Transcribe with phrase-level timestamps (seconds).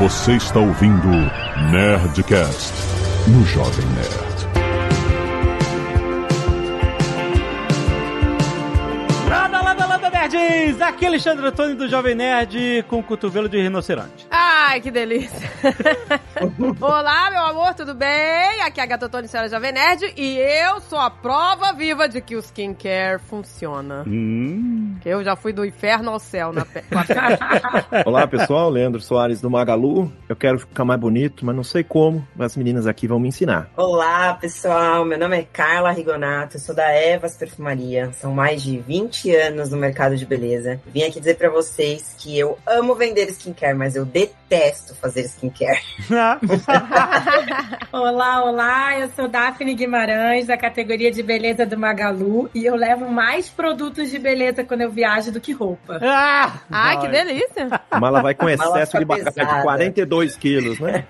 [0.00, 1.08] Você está ouvindo
[1.70, 2.72] Nerdcast
[3.28, 4.30] no Jovem Nerd.
[9.28, 10.80] Landa, landa, landa, nerds!
[10.80, 14.26] Aqui é Alexandre Antônio do Jovem Nerd com cotovelo de rinoceronte.
[14.70, 15.50] Ai, que delícia.
[16.80, 18.62] Olá, meu amor, tudo bem?
[18.64, 22.36] Aqui é a Gatotone Senhora Jovem Nerd e eu sou a prova viva de que
[22.36, 24.04] o skincare funciona.
[24.06, 24.96] Hum.
[25.04, 26.84] Eu já fui do inferno ao céu na pe...
[28.06, 30.12] Olá pessoal, Leandro Soares do Magalu.
[30.28, 32.24] Eu quero ficar mais bonito, mas não sei como.
[32.38, 33.68] As meninas aqui vão me ensinar.
[33.76, 35.04] Olá, pessoal.
[35.04, 38.12] Meu nome é Carla Rigonato, eu sou da Evas Perfumaria.
[38.12, 40.80] São mais de 20 anos no mercado de beleza.
[40.86, 44.59] Vim aqui dizer pra vocês que eu amo vender skincare, mas eu detesto
[45.00, 45.80] fazer skincare.
[47.92, 53.08] Olá, olá, eu sou Daphne Guimarães, da categoria de beleza do Magalu, e eu levo
[53.08, 55.98] mais produtos de beleza quando eu viajo do que roupa.
[56.02, 56.60] Ah!
[56.70, 57.80] Ai, que delícia.
[57.90, 59.62] A mala vai com excesso de bacana de pesada.
[59.62, 61.04] 42 quilos, né?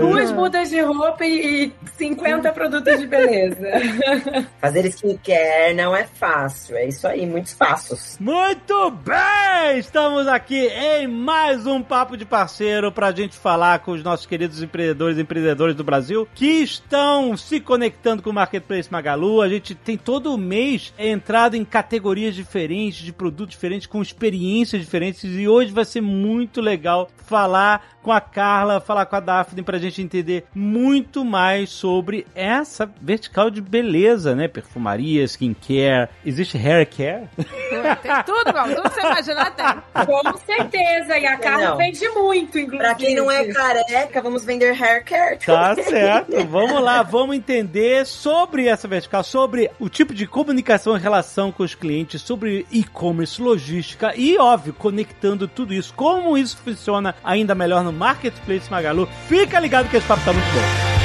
[0.00, 3.66] Duas mudas de roupa e, e 50 produtos de beleza.
[4.60, 8.16] Fazer skincare não é fácil, é isso aí, muitos passos.
[8.20, 9.78] Muito bem!
[9.78, 14.62] Estamos aqui em mais um Papo de Parceiro pra gente falar com os nossos queridos
[14.62, 19.42] empreendedores e empreendedoras do Brasil que estão se conectando com o Marketplace Magalu.
[19.42, 25.24] A gente tem todo mês entrado em categorias diferentes, de produtos diferentes, com experiências diferentes
[25.24, 29.78] e hoje vai ser muito legal falar com a Carla, falar com a Daphne pra
[29.78, 34.46] gente entender muito mais sobre essa vertical de beleza, né?
[34.46, 37.28] Perfumaria, skincare, existe hair care?
[37.36, 40.04] Tem tudo, tudo que você imaginar tem.
[40.04, 42.73] Com certeza, e a Carla vende muito, inclusive.
[42.76, 45.38] Pra quem não é careca, vamos vender hair care.
[45.38, 46.44] Tá certo.
[46.46, 51.62] Vamos lá, vamos entender sobre essa vertical, sobre o tipo de comunicação e relação com
[51.62, 57.82] os clientes, sobre e-commerce, logística e, óbvio, conectando tudo isso, como isso funciona ainda melhor
[57.84, 59.08] no Marketplace Magalu.
[59.28, 61.04] Fica ligado que esse papo tá muito bom.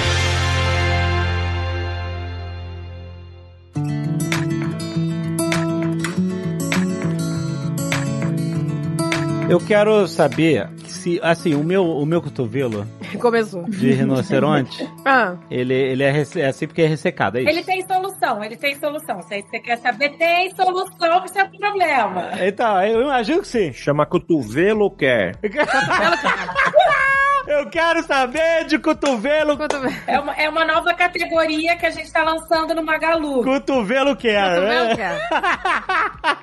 [9.50, 12.86] Eu quero saber se, assim, o meu, o meu cotovelo
[13.20, 13.64] Começou.
[13.64, 17.50] de rinoceronte, Ah, ele, ele é, resse- é assim porque é ressecado, é isso?
[17.50, 19.22] Ele tem solução, ele tem solução.
[19.24, 22.30] Se você quer saber, tem solução pro seu problema.
[22.42, 23.72] Então, eu imagino que sim.
[23.74, 25.36] Chama cotovelo quer.
[27.50, 29.58] Eu quero saber de cotovelo.
[29.58, 29.68] bem.
[30.08, 33.44] É uma, é uma nova categoria que a gente tá lançando no Magalu.
[33.44, 34.88] Cotovelo quer, Quanto né?
[34.88, 36.40] bem, cara.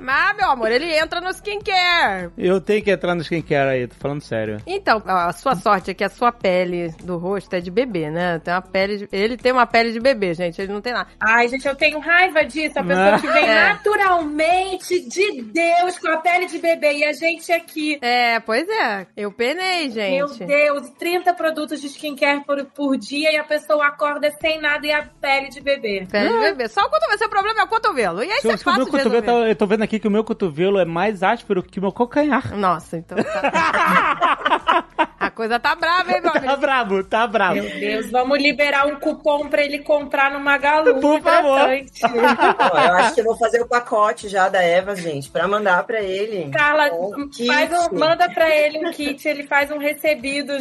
[0.00, 2.30] Mas, meu amor, ele entra no skincare.
[2.38, 4.58] Eu tenho que entrar no skincare aí, tô falando sério.
[4.66, 8.38] Então, a sua sorte é que a sua pele do rosto é de bebê, né?
[8.38, 10.60] Tem uma pele de- Ele tem uma pele de bebê, gente.
[10.60, 11.08] Ele não tem nada.
[11.20, 12.78] Ai, gente, eu tenho raiva disso.
[12.78, 13.68] A pessoa que vem É.
[13.72, 16.92] naturalmente de Deus com a pele de bebê.
[16.98, 17.98] E a gente aqui.
[18.00, 19.06] É, pois é.
[19.16, 20.45] Eu penei, Meu gente.
[20.46, 24.92] Deus, 30 produtos de skincare por, por dia e a pessoa acorda sem nada e
[24.92, 26.06] a pele de bebê.
[26.10, 26.68] Pele de bebê.
[26.68, 27.18] Só o cotovelo.
[27.18, 28.22] Seu problema é o cotovelo.
[28.22, 30.08] E aí Se, você o meu fácil de cotovelo tá- eu tô vendo aqui que
[30.08, 32.56] o meu cotovelo é mais áspero que o meu calcanhar.
[32.56, 34.36] Nossa, então tá...
[35.18, 36.56] A coisa tá brava, hein, meu Tá amigo?
[36.58, 37.54] bravo, tá bravo.
[37.54, 41.00] Meu Deus, vamos liberar um cupom pra ele comprar no Magalu.
[41.00, 41.68] Por favor.
[41.70, 46.00] Eu acho que eu vou fazer o pacote já da Eva, gente, pra mandar pra
[46.00, 46.50] ele.
[46.50, 49.78] Carla, Um faz um- manda pra ele um kit, ele faz um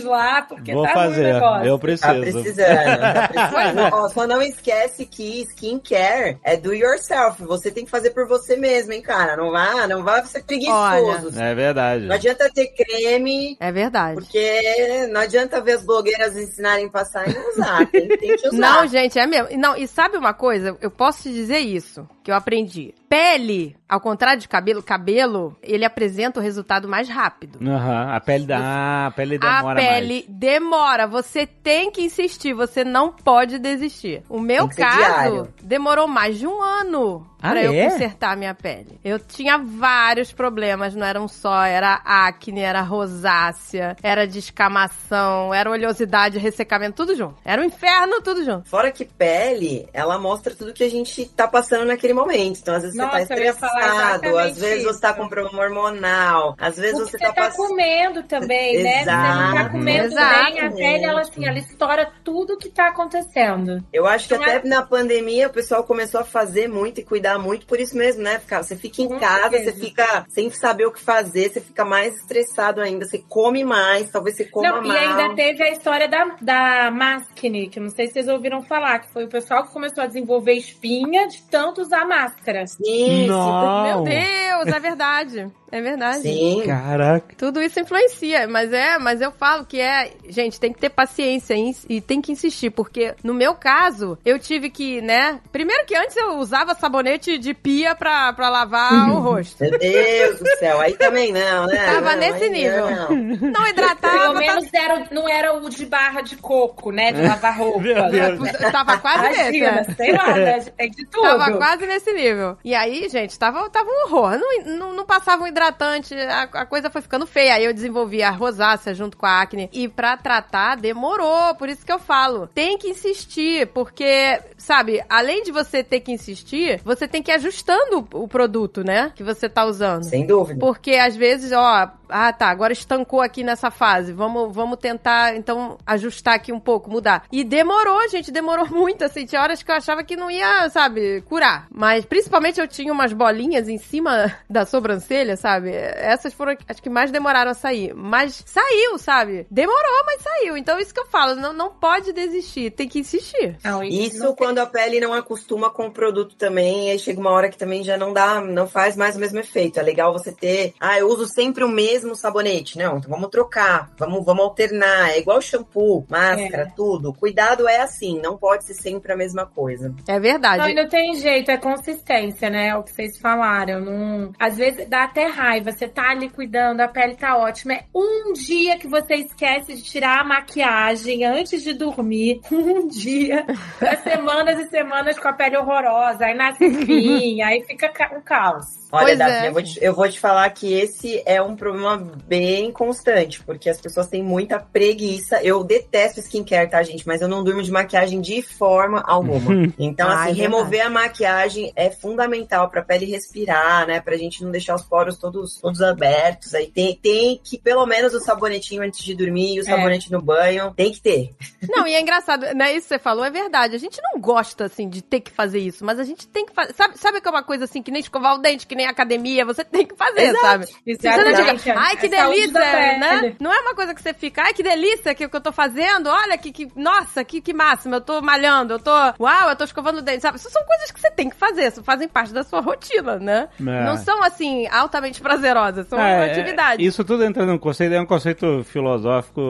[0.03, 1.67] lá, porque Vou tá ruim o fazer, negócio.
[1.67, 2.41] eu Tá preciso.
[2.41, 3.93] precisando, tá precisando.
[3.93, 7.43] Ó, só não esquece que skincare é do yourself.
[7.43, 9.35] Você tem que fazer por você mesmo, hein, cara?
[9.37, 11.39] Não vá, não vá ser preguiçoso.
[11.41, 12.05] É verdade.
[12.05, 14.15] Não adianta ter creme, É verdade.
[14.15, 17.85] porque não adianta ver as blogueiras ensinarem a passar e não usar.
[17.87, 18.57] Tem, tem que usar.
[18.57, 19.49] Não, gente, é mesmo.
[19.57, 20.77] Não, e sabe uma coisa?
[20.81, 22.91] Eu posso te dizer isso, que eu aprendi.
[23.07, 27.59] Pele, ao contrário de cabelo, cabelo, ele apresenta o resultado mais rápido.
[27.61, 28.57] Aham, a pele da.
[28.57, 34.23] Ah, a pele A demora pele demora, você tem que insistir, você não pode desistir.
[34.27, 35.53] O meu caso diário.
[35.61, 37.89] demorou mais de um ano Ah, pra eu é?
[37.89, 38.99] consertar a minha pele.
[39.03, 46.37] Eu tinha vários problemas, não eram só, era acne, era rosácea, era descamação, era oleosidade,
[46.37, 47.35] ressecamento, tudo junto.
[47.43, 48.67] Era um inferno, tudo junto.
[48.69, 52.59] Fora que pele, ela mostra tudo que a gente tá passando naquele momento.
[52.61, 53.77] Então, às vezes Nossa, você tá eu estressado,
[54.25, 57.33] exatamente às vezes você tá com problema hormonal, às vezes O que você você tá
[57.33, 57.67] tá passando.
[57.67, 59.03] comendo também, né?
[59.03, 59.71] Você não tá Exato.
[59.71, 60.43] comendo Exato.
[60.53, 63.83] bem, a pele, ela assim, ela estoura tudo que tá acontecendo.
[63.93, 67.03] Eu acho que Não até é- na pandemia o pessoal começou a fazer muito e
[67.03, 68.39] cuidar muito por isso mesmo, né?
[68.39, 69.71] Ficar- Você fica em Com casa, certeza.
[69.73, 74.09] você fica sem saber o que fazer, você fica mais estressado ainda, você come mais,
[74.09, 74.95] talvez você coma não, mal.
[74.95, 78.99] e ainda teve a história da, da Maskne, que não sei se vocês ouviram falar,
[78.99, 82.65] que foi o pessoal que começou a desenvolver espinha de tanto usar máscara.
[82.67, 83.83] Sim, Não.
[83.83, 85.51] Meu Deus, é verdade.
[85.75, 86.21] É verdade.
[86.21, 86.63] Sim.
[86.65, 87.35] Caraca.
[87.37, 91.53] Tudo isso influencia, mas é, mas eu falo que é, gente, tem que ter paciência
[91.53, 95.93] e, e tem que insistir, porque no meu caso, eu tive que, né, primeiro que
[95.93, 99.65] antes eu usava sabonete de pia pra, pra lavar o rosto.
[99.65, 101.75] Meu Deus do céu, aí também não, né?
[101.91, 102.89] Tava Não, nesse aí nível.
[102.89, 103.09] Não.
[103.09, 107.11] Não Pelo hidratava, menos era, não era o de barra de coco, né?
[107.11, 107.81] De lavar roupa.
[107.81, 108.51] Meu Deus.
[108.53, 109.57] tava, tava quase nesse.
[109.57, 109.83] Imagina, é.
[109.83, 110.59] sei lá, né?
[110.77, 111.23] Tem de tudo.
[111.23, 112.57] Tava quase nesse nível.
[112.63, 114.37] E aí, gente, tava, tava um horror.
[114.37, 117.55] Não, não, não passava um hidratante, a, a coisa foi ficando feia.
[117.55, 119.69] Aí eu desenvolvi a rosácea junto com a acne.
[119.71, 121.55] E pra tratar, demorou.
[121.55, 122.47] Por isso que eu falo.
[122.47, 127.35] Tem que insistir, porque, sabe, além de você ter que insistir, você tem que ir
[127.35, 129.11] ajustando o produto, né?
[129.15, 130.03] Que você tá usando.
[130.03, 130.59] Sem dúvida.
[130.59, 134.13] Porque às vezes, ó, ah tá, agora estancou aqui nessa fase.
[134.13, 137.23] Vamos, vamos tentar, então, ajustar aqui um pouco, mudar.
[137.31, 139.25] E demorou, gente, demorou muito, assim.
[139.25, 141.67] Tinha horas que eu achava que não ia, sabe, curar.
[141.73, 145.44] Mas principalmente eu tinha umas bolinhas em cima da sobrancelha, sabe?
[145.49, 147.93] Essas foram as que mais demoraram a sair.
[147.93, 149.45] Mas saiu, sabe?
[149.49, 150.57] Demorou, mas saiu.
[150.57, 153.57] Então, isso que eu falo, não, não pode desistir, tem que insistir.
[153.63, 157.19] Não, Isso não tem- quando a pele não acostuma com o produto também, aí chega
[157.19, 159.79] uma hora que também já não dá, não faz mais o mesmo efeito.
[159.79, 162.77] É legal você ter, ah, eu uso sempre o mesmo sabonete.
[162.77, 165.09] Não, então vamos trocar, vamos, vamos alternar.
[165.11, 167.13] É igual shampoo, máscara, tudo.
[167.13, 169.93] Cuidado é assim, não pode ser sempre a mesma coisa.
[170.07, 170.73] É Não, verdade.
[170.73, 172.67] não tem jeito, é consistência, né?
[172.69, 173.79] É o que vocês falaram.
[173.81, 174.31] Não...
[174.39, 175.71] Às vezes dá até raiva.
[175.71, 177.73] Você tá ali cuidando, a pele tá ótima.
[177.73, 182.39] É um dia que você esquece de tirar a maquiagem antes de dormir.
[182.51, 183.45] Um dia.
[183.81, 186.25] É semanas e semanas com a pele horrorosa.
[186.25, 188.65] Aí nasce espinha, aí fica ca- um caos.
[188.95, 191.55] Olha, Pois Daphne, é, eu, vou te, eu vou te falar que esse é um
[191.55, 195.41] problema bem constante, porque as pessoas têm muita preguiça.
[195.43, 197.07] Eu detesto skincare, tá, gente?
[197.07, 199.55] Mas eu não durmo de maquiagem de forma alguma.
[199.77, 203.99] Então, Ah, assim, é remover a maquiagem é fundamental pra pele respirar, né?
[203.99, 206.53] Pra gente não deixar os poros todos, todos abertos.
[206.53, 210.21] Aí tem, tem que, pelo menos, o sabonetinho antes de dormir e o sabonete no
[210.21, 210.73] banho.
[210.75, 211.35] Tem que ter.
[211.69, 212.73] Não, e é engraçado, né?
[212.73, 213.75] Isso que você falou é verdade.
[213.75, 216.53] A gente não gosta, assim, de ter que fazer isso, mas a gente tem que
[216.53, 216.73] fazer.
[216.73, 219.45] Sabe, sabe que é uma coisa assim, que nem escovar o dente, que nem academia,
[219.45, 220.45] você tem que fazer, Exato.
[220.45, 220.65] sabe?
[220.65, 222.99] Você não diga, ai, que É delícia, pele.
[222.99, 223.35] né?
[223.39, 226.07] Não é uma coisa que você fica, ai, que delícia que, que eu tô fazendo,
[226.09, 229.63] olha que, que nossa, que, que máximo, eu tô malhando, eu tô, uau, eu tô
[229.63, 230.37] escovando o dente, sabe?
[230.37, 233.47] Isso são coisas que você tem que fazer, isso fazem parte da sua rotina, né?
[233.59, 233.85] É.
[233.85, 236.85] Não são, assim, altamente prazerosas, são É, atividades.
[236.85, 239.41] Isso tudo entra num conceito, é um conceito filosófico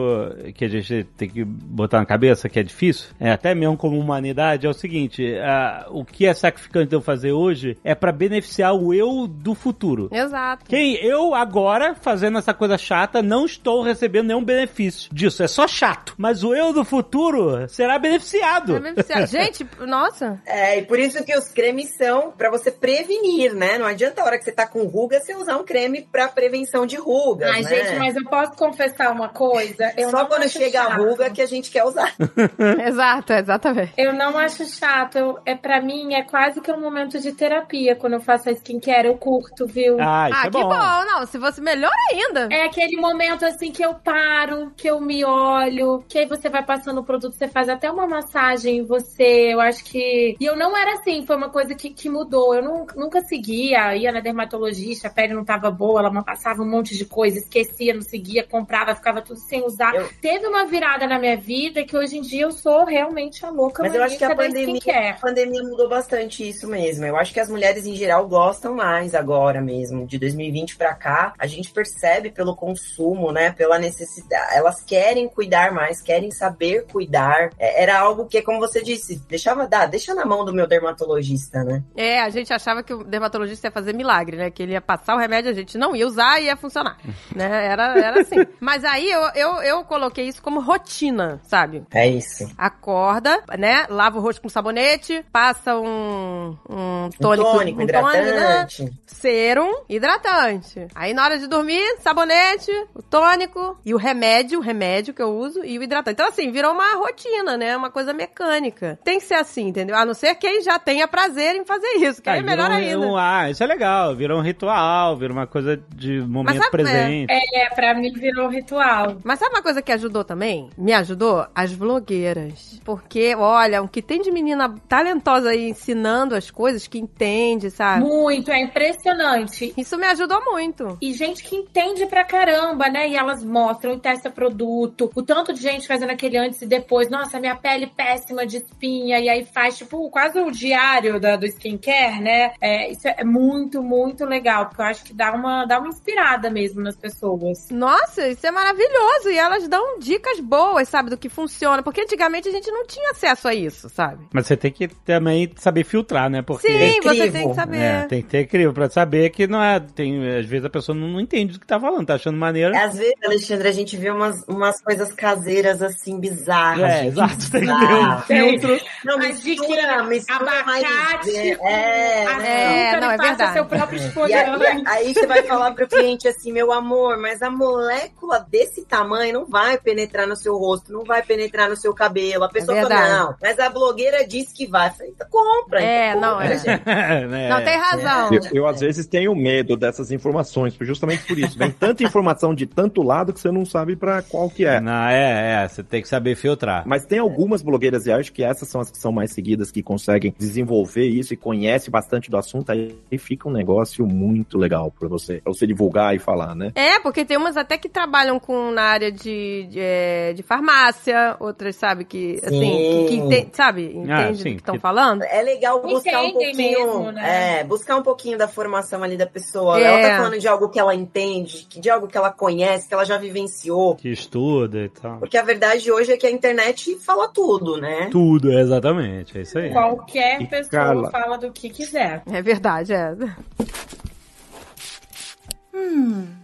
[0.54, 3.08] que a gente tem que botar na cabeça, que é difícil.
[3.20, 7.32] É até mesmo como humanidade, é o seguinte, ah, o que é sacrificante eu fazer
[7.32, 10.08] hoje é pra beneficiar o eu do futuro.
[10.10, 10.64] Exato.
[10.66, 15.44] Quem eu agora, fazendo essa coisa chata, não estou recebendo nenhum benefício disso.
[15.44, 16.14] É só chato.
[16.18, 18.76] Mas o eu do futuro será beneficiado.
[18.76, 19.26] É beneficiar.
[19.28, 20.40] Gente, nossa.
[20.44, 23.78] É, e por isso que os cremes são pra você prevenir, né?
[23.78, 26.84] Não adianta a hora que você tá com ruga você usar um creme pra prevenção
[26.86, 27.68] de rugas, Ai, né?
[27.68, 29.92] gente, mas eu posso confessar uma coisa?
[29.96, 31.02] Eu Só não quando chega a chato.
[31.04, 32.12] ruga que a gente quer usar.
[32.86, 33.92] Exato, exatamente.
[33.96, 35.16] Eu não acho chato.
[35.18, 38.52] Eu- é para mim é quase que um momento de terapia quando eu faço a
[38.52, 39.05] skincare.
[39.06, 39.96] Eu curto, viu?
[40.00, 40.68] Ah, isso Ah, é que bom.
[40.68, 41.04] bom.
[41.06, 42.48] Não, se fosse melhor ainda.
[42.52, 46.64] É aquele momento assim que eu paro, que eu me olho, que aí você vai
[46.64, 49.52] passando o produto, você faz até uma massagem em você.
[49.54, 50.36] Eu acho que.
[50.40, 52.54] E eu não era assim, foi uma coisa que, que mudou.
[52.54, 56.62] Eu nu- nunca seguia, ia na dermatologista, a pele não tava boa, ela me passava
[56.62, 59.94] um monte de coisa, esquecia, não seguia, comprava, ficava tudo sem usar.
[59.94, 63.50] Eu- Teve uma virada na minha vida que hoje em dia eu sou realmente a
[63.50, 67.04] louca Mas eu acho que a pandemia, a pandemia mudou bastante isso mesmo.
[67.04, 70.06] Eu acho que as mulheres em geral gostam mais agora mesmo.
[70.06, 73.52] De 2020 pra cá, a gente percebe pelo consumo, né?
[73.52, 74.54] Pela necessidade.
[74.54, 77.50] Elas querem cuidar mais, querem saber cuidar.
[77.58, 81.62] É, Era algo que, como você disse, deixava dar, deixa na mão do meu dermatologista,
[81.64, 81.82] né?
[81.96, 84.50] É, a gente achava que o dermatologista ia fazer milagre, né?
[84.50, 86.96] Que ele ia passar o remédio, a gente não ia usar e ia funcionar.
[87.34, 87.66] né?
[87.66, 88.36] Era, era assim.
[88.60, 91.84] Mas aí eu, eu, eu coloquei isso como rotina, sabe?
[91.92, 92.50] É isso.
[92.56, 93.86] Acorda, né?
[93.88, 98.66] Lava o rosto com sabonete, passa um, um Um tônico, tônico, um tônico, né?
[98.86, 98.96] Hidratante.
[99.06, 100.86] Serum, hidratante.
[100.94, 105.36] Aí na hora de dormir, sabonete, o tônico e o remédio, o remédio que eu
[105.36, 106.14] uso e o hidratante.
[106.14, 107.76] Então assim, virou uma rotina, né?
[107.76, 108.98] Uma coisa mecânica.
[109.04, 109.96] Tem que ser assim, entendeu?
[109.96, 112.74] A não ser quem já tenha prazer em fazer isso, que aí é melhor um-
[112.74, 113.06] ainda.
[113.06, 114.14] um- ah, isso é legal.
[114.14, 117.32] Virou um ritual, virou uma coisa de momento sabe- presente.
[117.32, 119.16] É, pra mim virou ritual.
[119.24, 120.70] Mas sabe uma coisa que ajudou também?
[120.76, 121.46] Me ajudou?
[121.54, 122.80] As blogueiras.
[122.84, 128.04] Porque, olha, o que tem de menina talentosa aí ensinando as coisas, que entende, sabe?
[128.04, 129.72] Muito, é impressionante.
[129.76, 130.98] Isso me ajudou muito.
[131.00, 133.08] E gente que entende pra caramba, né?
[133.08, 137.08] E elas mostram e testam produto, o tanto de gente fazendo aquele antes e depois.
[137.08, 141.46] Nossa, minha pele péssima de espinha, e aí faz, tipo, quase o diário da, do
[141.46, 142.52] skincare, né?
[142.60, 146.50] É, isso é muito, muito legal, porque eu acho que dá uma, dá uma inspirada
[146.50, 147.68] mesmo nas pessoas.
[147.70, 149.30] Nossa, isso é maravilhoso.
[149.30, 151.82] E elas dão dicas boas, sabe, do que funciona.
[151.82, 154.26] Porque antigamente a gente não tinha acesso a isso, sabe?
[154.32, 156.42] Mas você tem que também saber filtrar, né?
[156.42, 157.32] Porque Sim, você crivo.
[157.32, 157.78] tem que saber.
[157.78, 159.80] É, tem que ter crivo pra saber que não é.
[159.80, 162.76] Tem, às vezes a pessoa não, não entende do que tá falando, tá achando maneiro.
[162.76, 166.82] Às vezes, Alexandre, a gente vê umas, umas coisas caseiras assim, bizarras.
[166.90, 168.80] É, gente, exato, tem que ter um filtro.
[169.04, 170.84] Não, Mas de que mistura, mistura mais.
[170.84, 173.52] abacate, É, açúcar É, não, é faça verdade.
[173.52, 177.50] seu próprio E aí, aí você vai falar pro cliente assim, meu amor, mas a
[177.50, 182.44] molécula desse tamanho não vai penetrar no seu rosto, não vai penetrar no seu cabelo.
[182.44, 183.12] A pessoa fala, verdade.
[183.12, 184.88] não, mas a blogueira disse que vai.
[184.88, 185.82] Eu falei, então compra.
[185.82, 186.58] É, então não, compra, é.
[186.58, 186.82] gente.
[186.96, 188.30] É, Não, tem razão.
[188.56, 191.58] Eu, às vezes tenho medo dessas informações, justamente por isso.
[191.58, 194.80] Vem tanta informação de tanto lado que você não sabe pra qual que é.
[194.80, 196.84] Não, é, é, você tem que saber filtrar.
[196.86, 199.82] Mas tem algumas blogueiras e acho que essas são as que são mais seguidas, que
[199.82, 205.08] conseguem desenvolver isso e conhecem bastante do assunto, aí fica um negócio muito legal pra
[205.08, 206.72] você, pra você divulgar e falar, né?
[206.74, 211.36] É, porque tem umas até que trabalham com na área de, de, é, de farmácia,
[211.40, 213.32] outras, sabe, que, assim, que, que Sim.
[213.34, 215.22] ente- sabe, entende Ah, do sim, que estão que- falando?
[215.24, 217.60] É legal buscar um Entendem pouquinho, mesmo, né?
[217.60, 219.78] é, buscar um pouquinho da formação ali da pessoa.
[219.80, 219.84] É.
[219.84, 222.94] Ela tá falando de algo que ela entende, que- de algo que ela conhece, que
[222.94, 223.94] ela já vivenciou.
[223.96, 225.18] Que estuda e tal.
[225.18, 228.08] Porque a verdade hoje é que a internet fala tudo, né?
[228.10, 229.70] Tudo, exatamente, é isso aí.
[229.70, 231.10] Qualquer E pessoa Carla.
[231.10, 232.22] fala do que quiser.
[232.30, 233.14] É verdade, é.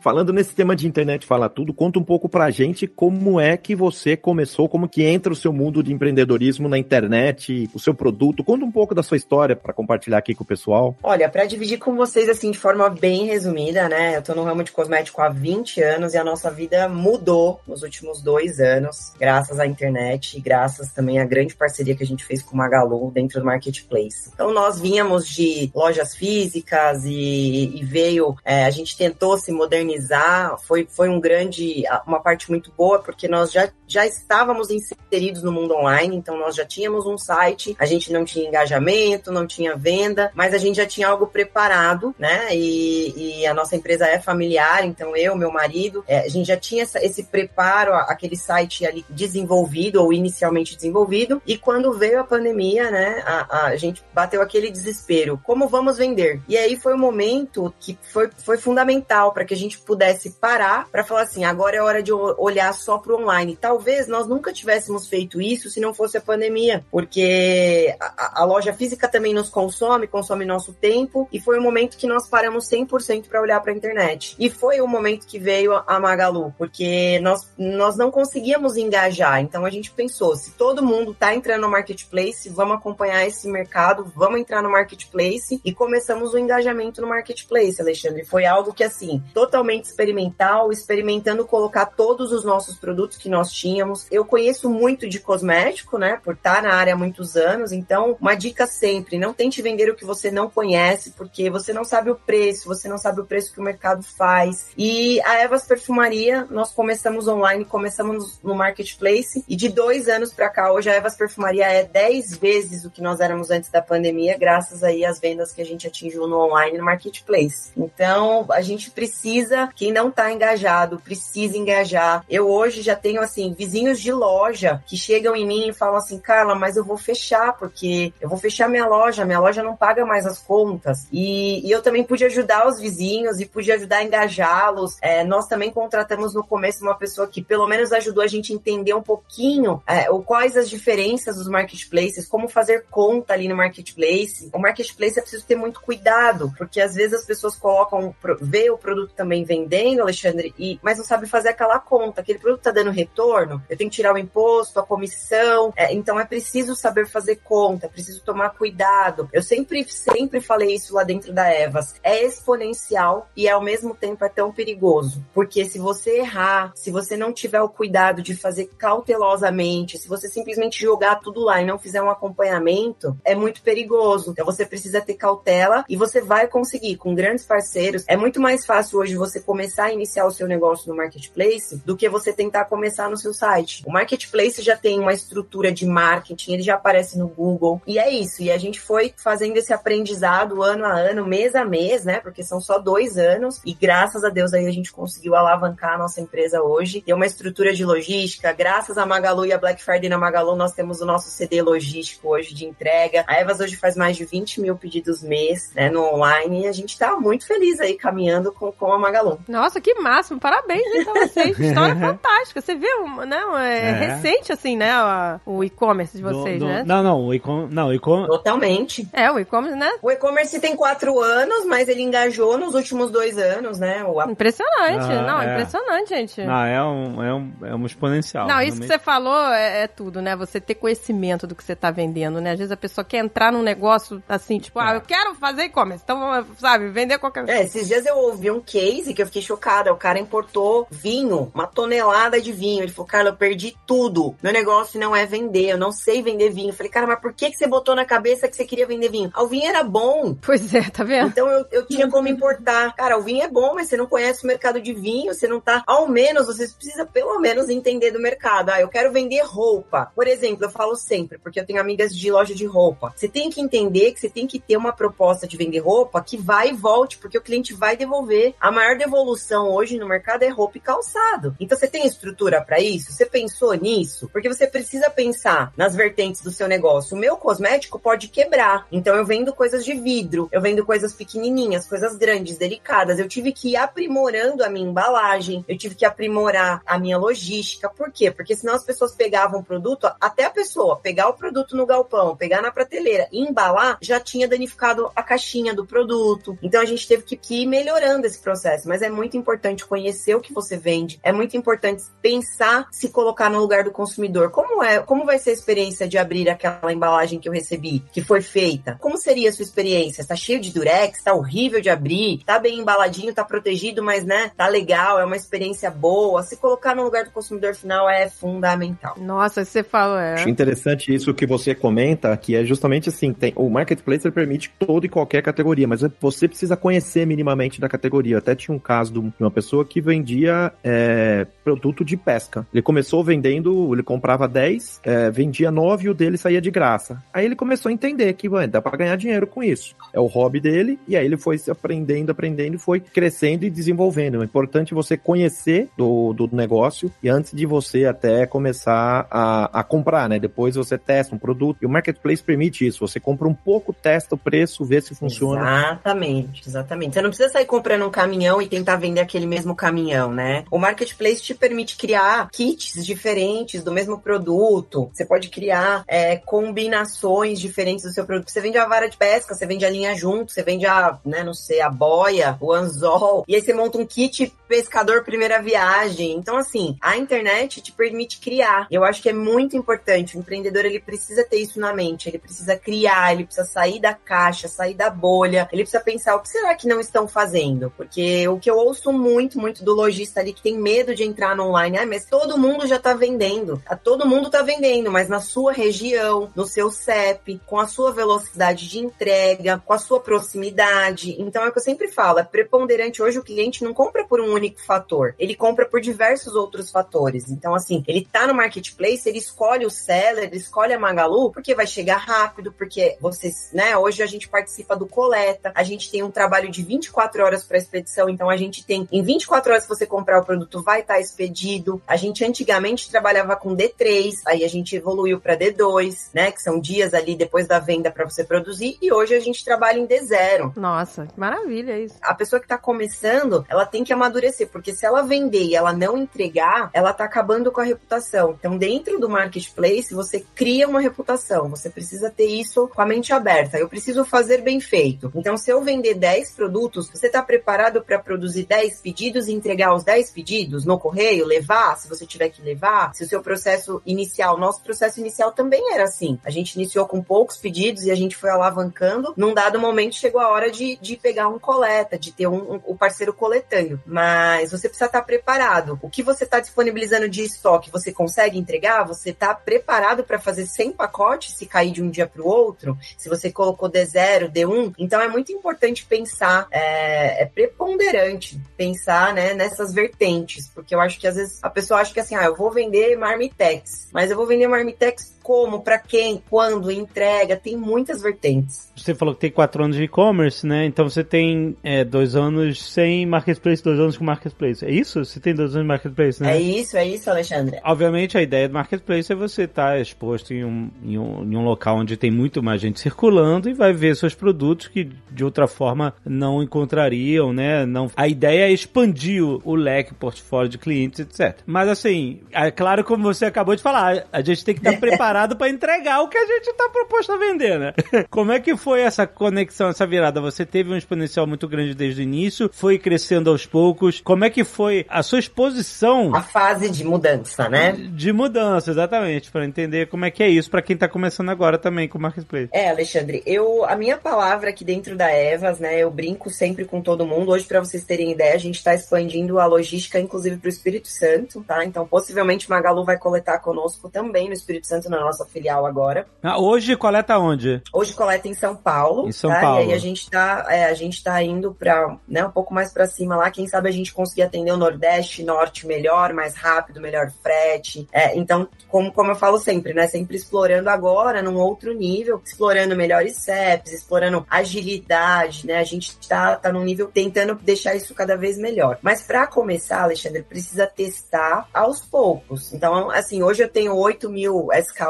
[0.02, 3.72] Falando nesse tema de internet fala tudo, conta um pouco pra gente como é que
[3.72, 8.42] você começou, como que entra o seu mundo de empreendedorismo na internet, o seu produto.
[8.42, 10.96] Conta um pouco da sua história pra compartilhar aqui com o pessoal.
[11.04, 14.16] Olha, pra dividir com vocês assim de forma bem resumida, né?
[14.16, 17.84] Eu tô no ramo de cosmético há 20 anos e a nossa vida mudou nos
[17.84, 22.24] últimos dois anos, graças à internet e graças também à grande parceria que a gente
[22.24, 24.30] fez com o Magalu dentro do marketplace.
[24.34, 30.58] Então nós vínhamos de lojas físicas e, e veio, é, a gente tentou se modernizar,
[30.66, 35.52] foi, foi um grande, uma parte muito boa porque nós já, já estávamos inseridos no
[35.52, 39.76] mundo online, então nós já tínhamos um site, a gente não tinha engajamento, não tinha
[39.76, 42.48] venda, mas a gente já tinha algo preparado, né?
[42.54, 46.56] E, e a nossa empresa é familiar, então eu, meu marido, é, a gente já
[46.56, 52.24] tinha essa- esse preparo, aquele site ali desenvolvido ou inicialmente desenvolvido, e quando veio a
[52.24, 56.40] pandemia, né, a, a gente bateu aquele desespero, como vamos vender?
[56.48, 60.88] E aí foi um momento que foi, foi fundamental para que a gente pudesse parar
[60.90, 63.56] para falar assim, agora é hora de olhar só para o online.
[63.60, 68.72] Talvez nós nunca tivéssemos feito isso se não fosse a pandemia, porque a, a loja
[68.72, 73.28] física também nos consome, consome nosso tempo, e foi um momento que nós paramos 100%
[73.28, 74.36] para olhar para a internet.
[74.38, 79.40] E foi o momento que veio a Magalu, porque nós, nós não conseguíamos engajar.
[79.40, 84.12] Então a gente pensou, se todo mundo tá entrando no marketplace, vamos acompanhar esse mercado,
[84.14, 88.24] vamos entrar no marketplace e começamos o engajamento no marketplace, Alexandre.
[88.24, 89.01] Foi algo que assim,
[89.32, 94.06] totalmente experimental, experimentando colocar todos os nossos produtos que nós tínhamos.
[94.10, 98.34] Eu conheço muito de cosmético, né, por estar na área há muitos anos, então uma
[98.34, 102.14] dica sempre, não tente vender o que você não conhece, porque você não sabe o
[102.14, 104.68] preço, você não sabe o preço que o mercado faz.
[104.76, 110.48] E a Evas Perfumaria, nós começamos online, começamos no marketplace, e de dois anos para
[110.48, 114.36] cá, hoje a Evas Perfumaria é 10 vezes o que nós éramos antes da pandemia,
[114.38, 117.70] graças aí às vendas que a gente atingiu no online no marketplace.
[117.76, 122.24] Então, a gente precisa, quem não tá engajado, precisa engajar.
[122.28, 126.18] Eu hoje já tenho, assim, vizinhos de loja que chegam em mim e falam assim,
[126.18, 130.04] Carla, mas eu vou fechar, porque eu vou fechar minha loja, minha loja não paga
[130.04, 131.06] mais as contas.
[131.12, 134.96] E, e eu também pude ajudar os vizinhos e pude ajudar a engajá-los.
[135.00, 138.56] É, nós também contratamos no começo uma pessoa que pelo menos ajudou a gente a
[138.56, 143.56] entender um pouquinho é, o, quais as diferenças dos marketplaces, como fazer conta ali no
[143.56, 144.50] marketplace.
[144.52, 148.78] O marketplace é preciso ter muito cuidado, porque às vezes as pessoas colocam, vê o
[148.78, 152.20] produto também vendendo, Alexandre, e, mas não sabe fazer aquela conta.
[152.20, 155.72] Aquele produto tá dando retorno, eu tenho que tirar o imposto, a comissão.
[155.76, 159.28] É, então é preciso saber fazer conta, é preciso tomar cuidado.
[159.32, 161.94] Eu sempre, sempre falei isso lá dentro da Evas.
[162.02, 165.24] É exponencial e ao mesmo tempo é tão perigoso.
[165.32, 170.28] Porque se você errar, se você não tiver o cuidado de fazer cautelosamente, se você
[170.28, 174.30] simplesmente jogar tudo lá e não fizer um acompanhamento, é muito perigoso.
[174.30, 178.04] Então você precisa ter cautela e você vai conseguir com grandes parceiros.
[178.06, 181.80] É muito mais fácil fácil hoje você começar a iniciar o seu negócio no marketplace
[181.84, 183.82] do que você tentar começar no seu site.
[183.86, 187.80] O marketplace já tem uma estrutura de marketing, ele já aparece no Google.
[187.86, 188.42] E é isso.
[188.42, 192.20] E a gente foi fazendo esse aprendizado ano a ano, mês a mês, né?
[192.20, 193.60] Porque são só dois anos.
[193.64, 197.00] E graças a Deus aí a gente conseguiu alavancar a nossa empresa hoje.
[197.00, 198.52] Tem uma estrutura de logística.
[198.52, 202.28] Graças a Magalu e a Black Friday na Magalu, nós temos o nosso CD logístico
[202.28, 203.24] hoje de entrega.
[203.26, 205.88] A Evas hoje faz mais de 20 mil pedidos mês, né?
[205.88, 206.62] No online.
[206.62, 209.38] E a gente tá muito feliz aí caminhando com, com a Magalu.
[209.48, 210.38] Nossa, que máximo.
[210.40, 211.58] Parabéns, hein, pra vocês.
[211.58, 212.60] História fantástica.
[212.60, 213.40] Você viu, né?
[213.60, 213.92] É, É.
[213.92, 214.90] recente, assim, né?
[214.92, 216.82] a- O e-commerce de Do- vocês, do- né?
[216.86, 219.08] Não, não, o e-com- não, o e-com- Totalmente.
[219.12, 219.90] É, o e-commerce, né?
[220.02, 224.04] O e-commerce tem quatro anos, mas ele engajou nos últimos dois anos, né?
[224.04, 225.04] O Impressionante.
[225.12, 225.52] Ah, não, é.
[225.52, 226.44] impressionante, gente.
[226.44, 228.46] Não, é um, é um, é um exponencial.
[228.46, 228.92] Não, isso que realmente.
[228.92, 230.34] você falou é, é tudo, né?
[230.36, 232.52] Você ter conhecimento do que você tá vendendo, né?
[232.52, 236.02] Às vezes a pessoa quer entrar num negócio assim, tipo, ah, eu quero fazer e-commerce.
[236.04, 239.92] Então, sabe, vender qualquer É, esses dias eu ouvi um case que eu fiquei chocada.
[239.92, 242.82] O cara importou vinho, uma tonelada de vinho.
[242.82, 244.34] Ele falou, Carla, eu perdi tudo.
[244.42, 246.70] Meu negócio não é vender, eu não sei vender vinho.
[246.70, 249.10] Eu falei, cara, mas por que, que você botou na cabeça que você queria vender
[249.10, 249.30] vinho?
[249.34, 250.34] Ah, o vinho era bom.
[250.40, 251.28] Pois é, tá vendo?
[251.28, 252.94] Então eu, eu tinha como importar.
[252.94, 255.60] Cara, o vinho é bom, mas você não conhece o mercado de vinho, você não
[255.60, 255.82] tá.
[255.86, 258.70] Ao menos, você precisa pelo menos entender do mercado.
[258.70, 260.10] Ah, eu quero vender roupa.
[260.14, 263.12] Por exemplo, eu falo sempre, porque eu tenho amigas de loja de roupa.
[263.16, 266.36] Você tem que entender que você tem que ter uma proposta de vender roupa que
[266.36, 268.31] vai e volte, porque o cliente vai devolver.
[268.60, 271.54] A maior devolução hoje no mercado é roupa e calçado.
[271.60, 273.12] Então você tem estrutura para isso?
[273.12, 274.28] Você pensou nisso?
[274.32, 277.16] Porque você precisa pensar nas vertentes do seu negócio.
[277.16, 278.86] O meu cosmético pode quebrar.
[278.90, 283.18] Então eu vendo coisas de vidro, eu vendo coisas pequenininhas, coisas grandes, delicadas.
[283.18, 287.88] Eu tive que ir aprimorando a minha embalagem, eu tive que aprimorar a minha logística.
[287.88, 288.30] Por quê?
[288.30, 292.36] Porque senão as pessoas pegavam o produto, até a pessoa pegar o produto no galpão,
[292.36, 296.58] pegar na prateleira e embalar, já tinha danificado a caixinha do produto.
[296.62, 298.88] Então a gente teve que ir melhorando esse processo.
[298.88, 303.50] Mas é muito importante conhecer o que você vende, é muito importante pensar, se colocar
[303.50, 304.50] no lugar do consumidor.
[304.50, 308.22] Como é, como vai ser a experiência de abrir aquela embalagem que eu recebi, que
[308.22, 308.96] foi feita?
[309.00, 310.26] Como seria a sua experiência?
[310.26, 314.50] Tá cheio de durex, tá horrível de abrir, tá bem embaladinho, tá protegido, mas né,
[314.56, 316.42] tá legal, é uma experiência boa.
[316.42, 319.14] Se colocar no lugar do consumidor final é fundamental.
[319.18, 320.34] Nossa, você falou, é.
[320.34, 325.06] Acho interessante isso que você comenta, que é justamente assim, tem, o marketplace permite toda
[325.06, 328.11] e qualquer categoria, mas você precisa conhecer minimamente da categoria.
[328.36, 332.66] Até tinha um caso de uma pessoa que vendia é, produto de pesca.
[332.72, 337.22] Ele começou vendendo, ele comprava 10, é, vendia 9 e o dele saía de graça.
[337.32, 339.94] Aí ele começou a entender que ué, dá para ganhar dinheiro com isso.
[340.12, 343.70] É o hobby dele, e aí ele foi se aprendendo, aprendendo, e foi crescendo e
[343.70, 344.42] desenvolvendo.
[344.42, 349.84] É importante você conhecer do, do negócio e antes de você até começar a, a
[349.84, 350.38] comprar, né?
[350.38, 351.78] Depois você testa um produto.
[351.82, 353.06] E o marketplace permite isso.
[353.06, 355.60] Você compra um pouco, testa o preço, vê se funciona.
[355.60, 357.14] Exatamente, exatamente.
[357.14, 360.64] Você não precisa sair comprando um caminhão e tentar vender aquele mesmo caminhão, né?
[360.70, 365.10] O marketplace te permite criar kits diferentes do mesmo produto.
[365.12, 368.50] Você pode criar é, combinações diferentes do seu produto.
[368.50, 371.42] Você vende a vara de pesca, você vende a linha junto, você vende a, né,
[371.42, 373.44] não sei, a boia, o anzol.
[373.46, 376.32] E aí você monta um kit pescador primeira viagem.
[376.32, 378.86] Então, assim, a internet te permite criar.
[378.90, 380.36] Eu acho que é muito importante.
[380.36, 382.28] O empreendedor, ele precisa ter isso na mente.
[382.28, 385.68] Ele precisa criar, ele precisa sair da caixa, sair da bolha.
[385.72, 387.81] Ele precisa pensar, o que será que não estão fazendo?
[387.90, 391.56] Porque o que eu ouço muito, muito do lojista ali que tem medo de entrar
[391.56, 393.82] no online, ah, mas todo mundo já tá vendendo.
[393.86, 398.12] Ah, Todo mundo tá vendendo, mas na sua região, no seu CEP, com a sua
[398.12, 401.36] velocidade de entrega, com a sua proximidade.
[401.40, 404.40] Então é o que eu sempre falo, é preponderante hoje o cliente não compra por
[404.40, 407.48] um único fator, ele compra por diversos outros fatores.
[407.48, 411.74] Então assim, ele tá no marketplace, ele escolhe o seller, ele escolhe a Magalu, porque
[411.74, 416.22] vai chegar rápido, porque vocês, né, hoje a gente participa do coleta, a gente tem
[416.22, 419.88] um trabalho de 24 horas para expedição, então a gente tem em 24 horas se
[419.88, 422.02] você comprar o produto vai estar expedido.
[422.06, 426.78] A gente antigamente trabalhava com D3, aí a gente evoluiu para D2, né, que são
[426.78, 430.76] dias ali depois da venda para você produzir, e hoje a gente trabalha em D0
[430.76, 432.16] Nossa, que maravilha isso.
[432.20, 435.94] a pessoa que tá começando, ela tem que amadurecer, porque se ela vender e ela
[435.94, 438.54] não entregar, ela tá acabando com a reputação.
[438.58, 441.70] Então, dentro do marketplace, você cria uma reputação.
[441.70, 443.78] Você precisa ter isso com a mente aberta.
[443.78, 445.32] Eu preciso fazer bem feito.
[445.34, 449.94] Então, se eu vender 10 produtos, você tá preparado para produzir 10 pedidos e entregar
[449.94, 453.14] os 10 pedidos no correio, levar, se você tiver que levar?
[453.14, 456.38] Se o seu processo inicial, nosso processo inicial também era assim.
[456.44, 459.32] A gente iniciou com poucos pedidos e a gente foi alavancando.
[459.36, 462.96] Num dado momento, chegou a hora de, de pegar um coleta, de ter um, um,
[462.96, 464.00] parceiro coletâneo.
[464.06, 465.98] Mas você precisa estar preparado.
[466.02, 469.04] O que você está disponibilizando de estoque, você consegue entregar?
[469.04, 472.96] Você está preparado para fazer 100 pacotes se cair de um dia para o outro?
[473.16, 474.94] Se você colocou D0, D1?
[474.98, 481.18] Então é muito importante pensar, é, é preponderante pensar, né, nessas vertentes, porque eu acho
[481.18, 484.36] que às vezes a pessoa acha que assim, ah, eu vou vender marmitex, mas eu
[484.36, 488.90] vou vender marmitex como, para quem, quando, entrega, tem muitas vertentes.
[488.96, 490.86] Você falou que tem quatro anos de e-commerce, né?
[490.86, 494.84] Então você tem é, dois anos sem marketplace, dois anos com marketplace.
[494.84, 495.24] É isso?
[495.24, 496.56] Você tem dois anos de marketplace, né?
[496.56, 497.80] É isso, é isso, Alexandre.
[497.84, 501.56] Obviamente a ideia do marketplace é você estar tá exposto em um, em, um, em
[501.56, 505.44] um local onde tem muito mais gente circulando e vai ver seus produtos que de
[505.44, 507.84] outra forma não encontrariam, né?
[507.84, 511.58] Não, a ideia é expandir o, o leque, portfólio de clientes, etc.
[511.66, 515.31] Mas assim, é claro como você acabou de falar, a gente tem que estar preparado
[515.56, 517.94] para entregar o que a gente está proposto a vender, né?
[518.30, 520.40] Como é que foi essa conexão, essa virada?
[520.40, 524.20] Você teve um exponencial muito grande desde o início, foi crescendo aos poucos.
[524.20, 526.34] Como é que foi a sua exposição?
[526.34, 527.92] A fase de mudança, né?
[527.92, 531.78] De mudança, exatamente, para entender como é que é isso para quem tá começando agora
[531.78, 532.68] também com o Marketplace.
[532.72, 537.00] É, Alexandre, eu a minha palavra aqui dentro da Evas, né, eu brinco sempre com
[537.00, 537.50] todo mundo.
[537.50, 541.08] Hoje para vocês terem ideia, a gente está expandindo a logística inclusive para o Espírito
[541.08, 541.84] Santo, tá?
[541.84, 546.26] Então, possivelmente Magalu vai coletar conosco também no Espírito Santo na nossa filial agora.
[546.42, 547.82] Ah, hoje coleta onde?
[547.92, 549.28] Hoje coleta em São Paulo.
[549.28, 549.60] Em São tá?
[549.60, 549.80] Paulo.
[549.80, 552.92] E aí a gente tá, é, a gente tá indo para, né, um pouco mais
[552.92, 553.50] para cima lá.
[553.50, 558.06] Quem sabe a gente conseguir atender o Nordeste, Norte melhor, mais rápido, melhor frete.
[558.12, 562.96] É, então, como, como eu falo sempre, né, sempre explorando agora num outro nível, explorando
[562.96, 565.78] melhores CEPs, explorando agilidade, né?
[565.78, 568.98] A gente tá, tá num nível tentando deixar isso cada vez melhor.
[569.02, 572.72] Mas para começar, Alexandre, precisa testar aos poucos.
[572.72, 575.02] Então, assim, hoje eu tenho 8 mil SKUs,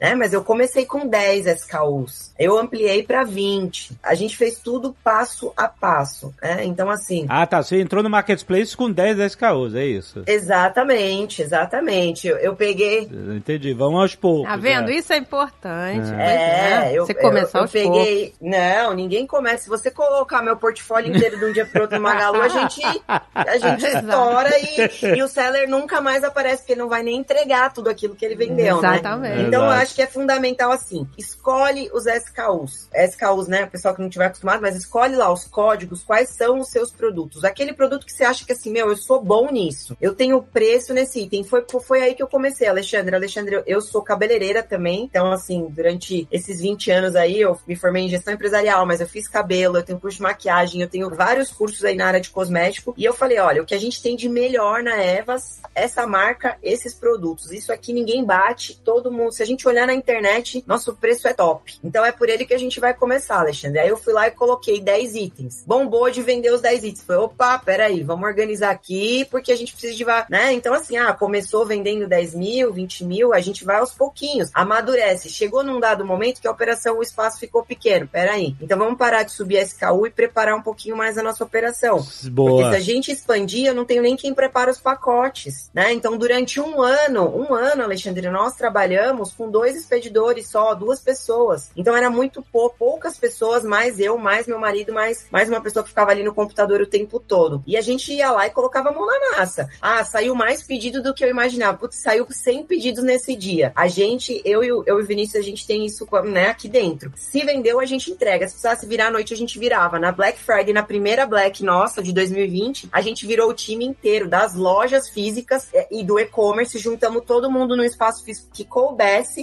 [0.00, 0.14] né?
[0.14, 2.32] Mas eu comecei com 10 SKUs.
[2.38, 3.96] Eu ampliei para 20.
[4.02, 6.64] A gente fez tudo passo a passo, né?
[6.64, 7.26] Então, assim.
[7.28, 7.62] Ah, tá.
[7.62, 10.22] Você entrou no Marketplace com 10 SKUs, é isso?
[10.26, 12.26] Exatamente, exatamente.
[12.26, 13.08] Eu, eu peguei.
[13.36, 13.72] Entendi.
[13.72, 14.48] Vamos aos poucos.
[14.48, 14.90] Tá vendo?
[14.90, 14.94] É.
[14.94, 16.12] Isso é importante.
[16.14, 16.98] É, é.
[16.98, 18.30] eu, você começar eu, aos eu peguei.
[18.30, 18.38] poucos.
[18.40, 19.64] Não, ninguém começa.
[19.64, 22.82] Se você colocar meu portfólio inteiro de um dia pro outro no Magalu, a gente,
[23.08, 27.18] a gente estoura e, e o seller nunca mais aparece, porque ele não vai nem
[27.18, 29.36] entregar tudo aquilo que ele vendeu, Exatamente.
[29.36, 29.41] né?
[29.46, 31.06] Então, eu acho que é fundamental assim.
[31.16, 32.88] Escolhe os SKUs.
[32.94, 33.64] SKUs, né?
[33.64, 36.90] O pessoal que não tiver acostumado, mas escolhe lá os códigos, quais são os seus
[36.90, 37.44] produtos.
[37.44, 39.96] Aquele produto que você acha que assim, meu, eu sou bom nisso.
[40.00, 41.44] Eu tenho preço nesse item.
[41.44, 43.14] Foi, foi aí que eu comecei, Alexandre.
[43.14, 45.04] Alexandre, eu, eu sou cabeleireira também.
[45.04, 49.08] Então, assim, durante esses 20 anos aí, eu me formei em gestão empresarial, mas eu
[49.08, 52.30] fiz cabelo, eu tenho curso de maquiagem, eu tenho vários cursos aí na área de
[52.30, 52.94] cosmético.
[52.96, 56.56] E eu falei, olha, o que a gente tem de melhor na Evas, essa marca,
[56.62, 57.50] esses produtos.
[57.52, 59.31] Isso aqui ninguém bate, todo mundo.
[59.32, 61.78] Se a gente olhar na internet, nosso preço é top.
[61.82, 63.78] Então é por ele que a gente vai começar, Alexandre.
[63.78, 65.64] Aí eu fui lá e coloquei 10 itens.
[65.66, 67.04] Bombou de vender os 10 itens.
[67.04, 70.04] Foi, opa, peraí, vamos organizar aqui, porque a gente precisa de.
[70.28, 70.52] Né?
[70.52, 75.28] Então, assim, ah, começou vendendo 10 mil, 20 mil, a gente vai aos pouquinhos, amadurece.
[75.28, 78.06] Chegou num dado momento que a operação, o espaço ficou pequeno.
[78.06, 78.54] Peraí.
[78.60, 82.04] Então vamos parar de subir a SKU e preparar um pouquinho mais a nossa operação.
[82.30, 82.50] Boa.
[82.50, 85.92] Porque se a gente expandir, eu não tenho nem quem prepara os pacotes, né?
[85.92, 91.70] Então, durante um ano, um ano, Alexandre, nós trabalhamos com dois expedidores só, duas pessoas.
[91.76, 92.42] Então, era muito
[92.78, 96.34] poucas pessoas, mais eu, mais meu marido, mais, mais uma pessoa que ficava ali no
[96.34, 97.62] computador o tempo todo.
[97.66, 99.68] E a gente ia lá e colocava a mão na massa.
[99.80, 101.78] Ah, saiu mais pedido do que eu imaginava.
[101.78, 103.72] Putz, saiu 100 pedidos nesse dia.
[103.76, 106.68] A gente, eu e o, eu e o Vinícius, a gente tem isso né, aqui
[106.68, 107.12] dentro.
[107.14, 108.46] Se vendeu, a gente entrega.
[108.46, 109.98] Se precisasse virar à noite, a gente virava.
[109.98, 114.28] Na Black Friday, na primeira Black nossa, de 2020, a gente virou o time inteiro
[114.28, 118.64] das lojas físicas é, e do e-commerce, juntamos todo mundo no espaço físico que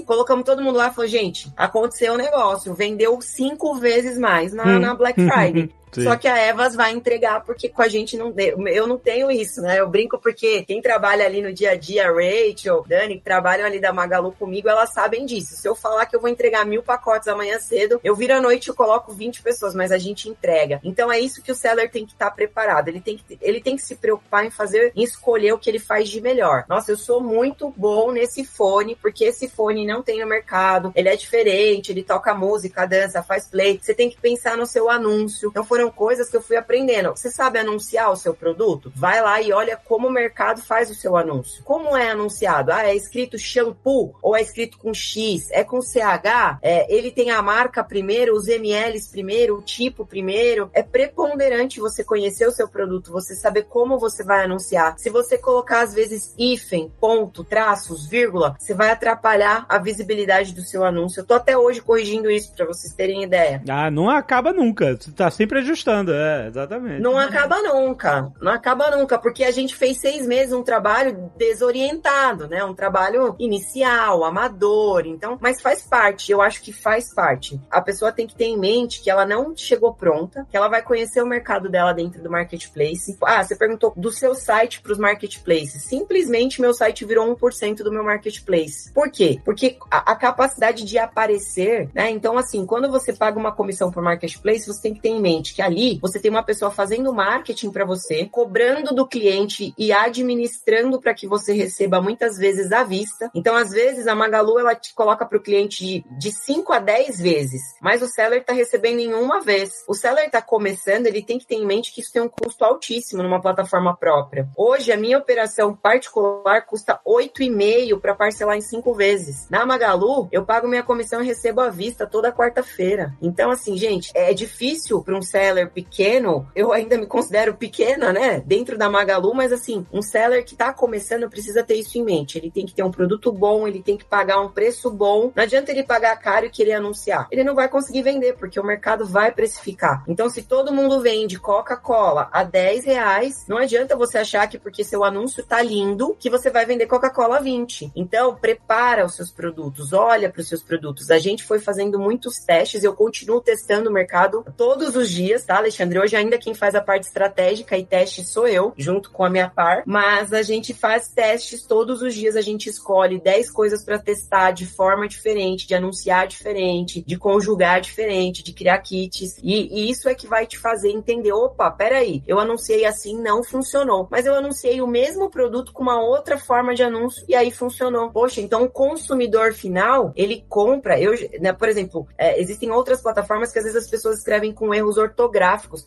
[0.06, 4.64] colocamos todo mundo lá e falou, gente, aconteceu o negócio, vendeu cinco vezes mais na,
[4.66, 4.80] Hum.
[4.80, 5.70] na Black Friday.
[5.92, 6.04] Sim.
[6.04, 8.68] Só que a Evas vai entregar porque com a gente não deu.
[8.68, 9.80] Eu não tenho isso, né?
[9.80, 13.80] Eu brinco porque quem trabalha ali no dia a dia, Rachel, Dani, que trabalham ali
[13.80, 15.56] da Magalu comigo, elas sabem disso.
[15.56, 18.70] Se eu falar que eu vou entregar mil pacotes amanhã cedo, eu viro à noite
[18.70, 20.80] e coloco 20 pessoas, mas a gente entrega.
[20.84, 22.88] Então é isso que o seller tem que estar preparado.
[22.88, 25.80] Ele tem que, ele tem que se preocupar em fazer, em escolher o que ele
[25.80, 26.66] faz de melhor.
[26.68, 30.92] Nossa, eu sou muito bom nesse fone, porque esse fone não tem no mercado.
[30.96, 33.80] Ele é diferente, ele toca música, dança, faz play.
[33.82, 35.50] Você tem que pensar no seu anúncio.
[35.50, 37.12] Então foram coisas que eu fui aprendendo.
[37.12, 38.92] Você sabe anunciar o seu produto?
[38.96, 41.64] Vai lá e olha como o mercado faz o seu anúncio.
[41.64, 42.72] Como é anunciado?
[42.72, 45.50] Ah, é escrito shampoo ou é escrito com X?
[45.52, 46.60] É com CH?
[46.62, 50.70] É, ele tem a marca primeiro, os mLs primeiro, o tipo primeiro.
[50.74, 54.96] É preponderante você conhecer o seu produto, você saber como você vai anunciar.
[54.98, 60.62] Se você colocar às vezes hífen, ponto, traços, vírgula, você vai atrapalhar a visibilidade do
[60.62, 61.20] seu anúncio.
[61.20, 63.62] Eu tô até hoje corrigindo isso para vocês terem ideia.
[63.70, 64.96] Ah, não acaba nunca.
[64.96, 67.02] Você tá sempre ajustando, é, exatamente.
[67.02, 68.32] Não acaba nunca.
[68.42, 72.64] Não acaba nunca, porque a gente fez seis meses um trabalho desorientado, né?
[72.64, 75.06] Um trabalho inicial, amador.
[75.06, 76.32] Então, mas faz parte.
[76.32, 77.60] Eu acho que faz parte.
[77.70, 80.82] A pessoa tem que ter em mente que ela não chegou pronta, que ela vai
[80.82, 83.18] conhecer o mercado dela dentro do marketplace.
[83.24, 85.84] Ah, você perguntou do seu site para os marketplaces.
[85.84, 88.92] Simplesmente meu site virou 1% do meu marketplace.
[88.94, 89.40] Por quê?
[89.46, 92.10] Porque a, a capacidade de aparecer, né?
[92.10, 95.54] Então, assim, quando você paga uma comissão por marketplace, você tem que ter em mente
[95.60, 101.02] que ali você tem uma pessoa fazendo marketing para você, cobrando do cliente e administrando
[101.02, 103.30] para que você receba muitas vezes à vista.
[103.36, 107.20] Então, às vezes, a Magalu ela te coloca para o cliente de, 5 a 10
[107.20, 109.84] vezes, mas o seller está recebendo em uma vez.
[109.86, 112.64] O seller está começando, ele tem que ter em mente que isso tem um custo
[112.64, 114.48] altíssimo numa plataforma própria.
[114.56, 119.50] Hoje, a minha operação particular custa 8,5 para parcelar em 5 vezes.
[119.50, 123.14] Na Magalu, eu pago minha comissão e recebo à vista toda quarta-feira.
[123.22, 128.42] Então, assim, gente, é difícil para um seller pequeno, eu ainda me considero pequena, né,
[128.46, 132.38] dentro da Magalu, mas assim, um seller que está começando precisa ter isso em mente.
[132.38, 135.32] Ele tem que ter um produto bom, ele tem que pagar um preço bom.
[135.36, 137.28] Não adianta ele pagar caro e querer anunciar.
[137.32, 140.04] Ele não vai conseguir vender, porque o mercado vai precificar.
[140.08, 144.84] Então, se todo mundo vende Coca-Cola a 10 reais, não adianta você achar que porque
[144.84, 147.92] seu anúncio tá lindo, que você vai vender Coca-Cola a 20.
[147.96, 151.12] Então, prepara os seus produtos, olha para os seus produtos.
[151.12, 155.58] A gente foi fazendo muitos testes, eu continuo testando o mercado todos os dias, tá,
[155.58, 156.00] Alexandre?
[156.00, 159.50] Hoje ainda quem faz a parte estratégica e teste sou eu, junto com a minha
[159.50, 164.00] par, mas a gente faz testes todos os dias, a gente escolhe 10 coisas para
[164.00, 169.90] testar de forma diferente, de anunciar diferente, de conjugar diferente, de criar kits, e, e
[169.90, 174.26] isso é que vai te fazer entender, opa, peraí, eu anunciei assim, não funcionou, mas
[174.26, 178.10] eu anunciei o mesmo produto com uma outra forma de anúncio e aí funcionou.
[178.10, 183.52] Poxa, então o consumidor final, ele compra, eu, né, por exemplo, é, existem outras plataformas
[183.52, 185.29] que às vezes as pessoas escrevem com erros ortográficos,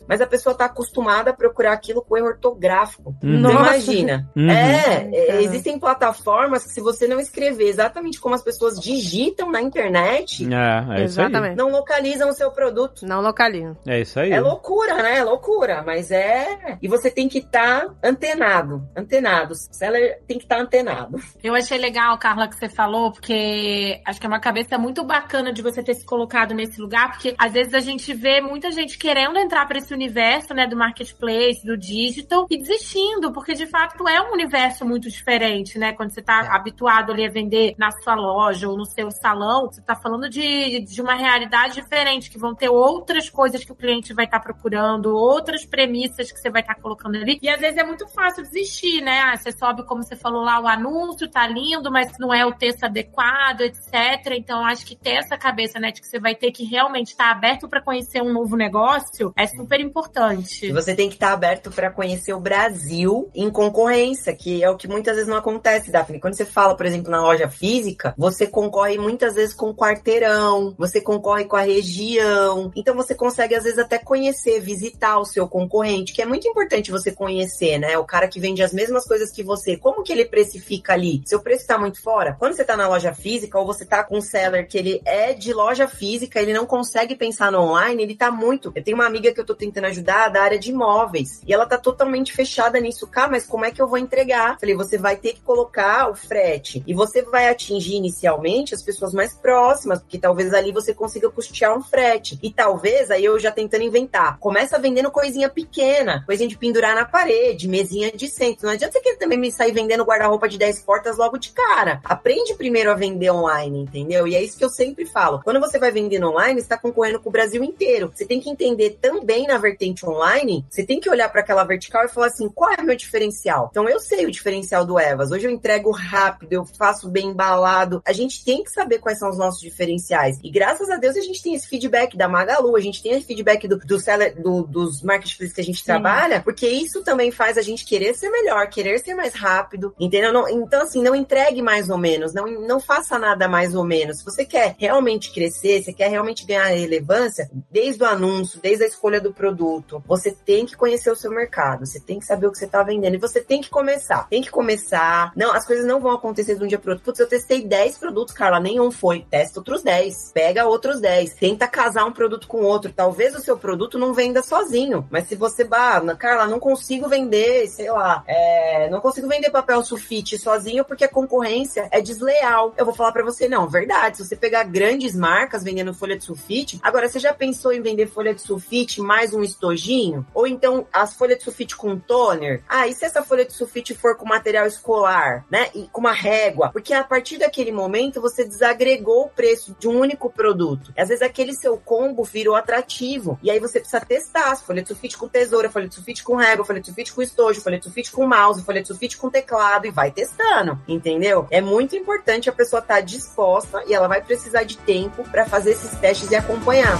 [0.07, 3.15] mas a pessoa está acostumada a procurar aquilo com erro ortográfico.
[3.23, 3.41] Uhum.
[3.41, 4.29] Você imagina?
[4.35, 4.49] Uhum.
[4.49, 9.61] É, é, existem plataformas que se você não escrever exatamente como as pessoas digitam na
[9.61, 11.27] internet, É, é isso aí.
[11.27, 11.57] Exatamente.
[11.57, 13.05] não localizam o seu produto.
[13.05, 13.77] Não localiza.
[13.87, 14.31] É isso aí.
[14.31, 15.17] É loucura, né?
[15.19, 16.77] É loucura, mas é.
[16.81, 18.87] E você tem que estar antenado.
[18.95, 19.53] Antenado.
[19.53, 21.19] O seller tem que estar antenado.
[21.43, 25.51] Eu achei legal, Carla, que você falou, porque acho que é uma cabeça muito bacana
[25.53, 28.97] de você ter se colocado nesse lugar, porque às vezes a gente vê muita gente
[28.97, 34.07] querendo entrar para esse universo, né, do marketplace, do digital, e desistindo, porque de fato
[34.07, 35.93] é um universo muito diferente, né?
[35.93, 39.81] Quando você tá habituado ali a vender na sua loja ou no seu salão, você
[39.81, 44.13] tá falando de, de uma realidade diferente, que vão ter outras coisas que o cliente
[44.13, 47.39] vai estar procurando, outras premissas que você vai estar colocando ali.
[47.41, 49.21] E às vezes é muito fácil desistir, né?
[49.21, 52.53] Ah, você sobe, como você falou lá, o anúncio tá lindo, mas não é o
[52.53, 54.33] texto adequado, etc.
[54.37, 57.31] Então, acho que ter essa cabeça, né, de que você vai ter que realmente estar
[57.31, 60.71] aberto para conhecer um novo negócio é super importante.
[60.71, 64.87] Você tem que estar aberto para conhecer o Brasil em concorrência, que é o que
[64.87, 66.19] muitas vezes não acontece, Daphne.
[66.19, 70.73] Quando você fala, por exemplo, na loja física, você concorre muitas vezes com o quarteirão,
[70.77, 72.71] você concorre com a região.
[72.75, 76.91] Então você consegue, às vezes, até conhecer, visitar o seu concorrente, que é muito importante
[76.91, 77.97] você conhecer, né?
[77.97, 79.77] O cara que vende as mesmas coisas que você.
[79.77, 81.21] Como que ele precifica ali?
[81.25, 82.35] Seu preço tá muito fora?
[82.39, 85.33] Quando você tá na loja física ou você tá com um seller que ele é
[85.33, 88.71] de loja física, ele não consegue pensar no online, ele tá muito.
[88.75, 91.65] Eu tenho uma amiga que eu tô tentando ajudar da área de imóveis e ela
[91.65, 93.07] tá totalmente fechada nisso.
[93.07, 94.59] Cá, mas como é que eu vou entregar?
[94.59, 99.13] Falei, você vai ter que colocar o frete e você vai atingir inicialmente as pessoas
[99.13, 102.39] mais próximas, porque talvez ali você consiga custear um frete.
[102.41, 107.05] E talvez, aí eu já tentando inventar, começa vendendo coisinha pequena, coisinha de pendurar na
[107.05, 108.65] parede, mesinha de centro.
[108.65, 112.01] Não adianta você querer também me sair vendendo guarda-roupa de 10 portas logo de cara.
[112.03, 114.27] Aprende primeiro a vender online, entendeu?
[114.27, 115.41] E é isso que eu sempre falo.
[115.43, 118.11] Quando você vai vendendo online, você está concorrendo com o Brasil inteiro.
[118.13, 122.05] Você tem que entender também na vertente online, você tem que olhar para aquela vertical
[122.05, 123.69] e falar assim: qual é o meu diferencial?
[123.71, 125.31] Então eu sei o diferencial do Evas.
[125.31, 128.01] Hoje eu entrego rápido, eu faço bem embalado.
[128.05, 130.37] A gente tem que saber quais são os nossos diferenciais.
[130.43, 133.25] E graças a Deus a gente tem esse feedback da Magalu, a gente tem esse
[133.25, 137.57] feedback do, do seller, do, dos marketplaces que a gente trabalha, porque isso também faz
[137.57, 140.31] a gente querer ser melhor, querer ser mais rápido, entendeu?
[140.31, 144.19] Não- então, assim, não entregue mais ou menos, não, não faça nada mais ou menos.
[144.19, 149.19] Se você quer realmente crescer, você quer realmente ganhar relevância, desde o anúncio, desde escolha
[149.19, 152.57] do produto, você tem que conhecer o seu mercado, você tem que saber o que
[152.57, 154.27] você está vendendo e você tem que começar.
[154.29, 155.31] Tem que começar.
[155.35, 157.05] Não, as coisas não vão acontecer de um dia pro outro.
[157.05, 159.25] Putz, eu testei 10 produtos, Carla, nenhum foi.
[159.29, 160.31] Testa outros 10.
[160.33, 161.35] Pega outros 10.
[161.35, 162.91] Tenta casar um produto com outro.
[162.93, 167.67] Talvez o seu produto não venda sozinho, mas se você, bah, Carla, não consigo vender,
[167.67, 172.73] sei lá, é, não consigo vender papel sulfite sozinho porque a concorrência é desleal.
[172.77, 174.17] Eu vou falar pra você, não, verdade.
[174.17, 178.07] Se você pegar grandes marcas vendendo folha de sulfite, agora você já pensou em vender
[178.07, 180.25] folha de sulfite sulfite mais um estojinho?
[180.33, 182.63] Ou então as folhas de sulfite com toner?
[182.67, 185.69] Ah, e se essa folha de sulfite for com material escolar, né?
[185.75, 186.71] E com uma régua?
[186.71, 190.91] Porque a partir daquele momento você desagregou o preço de um único produto.
[190.97, 193.37] Às vezes aquele seu combo virou atrativo.
[193.43, 196.35] E aí você precisa testar as folha de sulfite com tesoura, folha de sulfite com
[196.35, 199.29] régua, folha de sulfite com estojo, folha de sulfite com mouse, folha de sulfite com
[199.29, 201.45] teclado e vai testando, entendeu?
[201.51, 205.45] É muito importante a pessoa estar tá disposta e ela vai precisar de tempo para
[205.45, 206.97] fazer esses testes e acompanhar.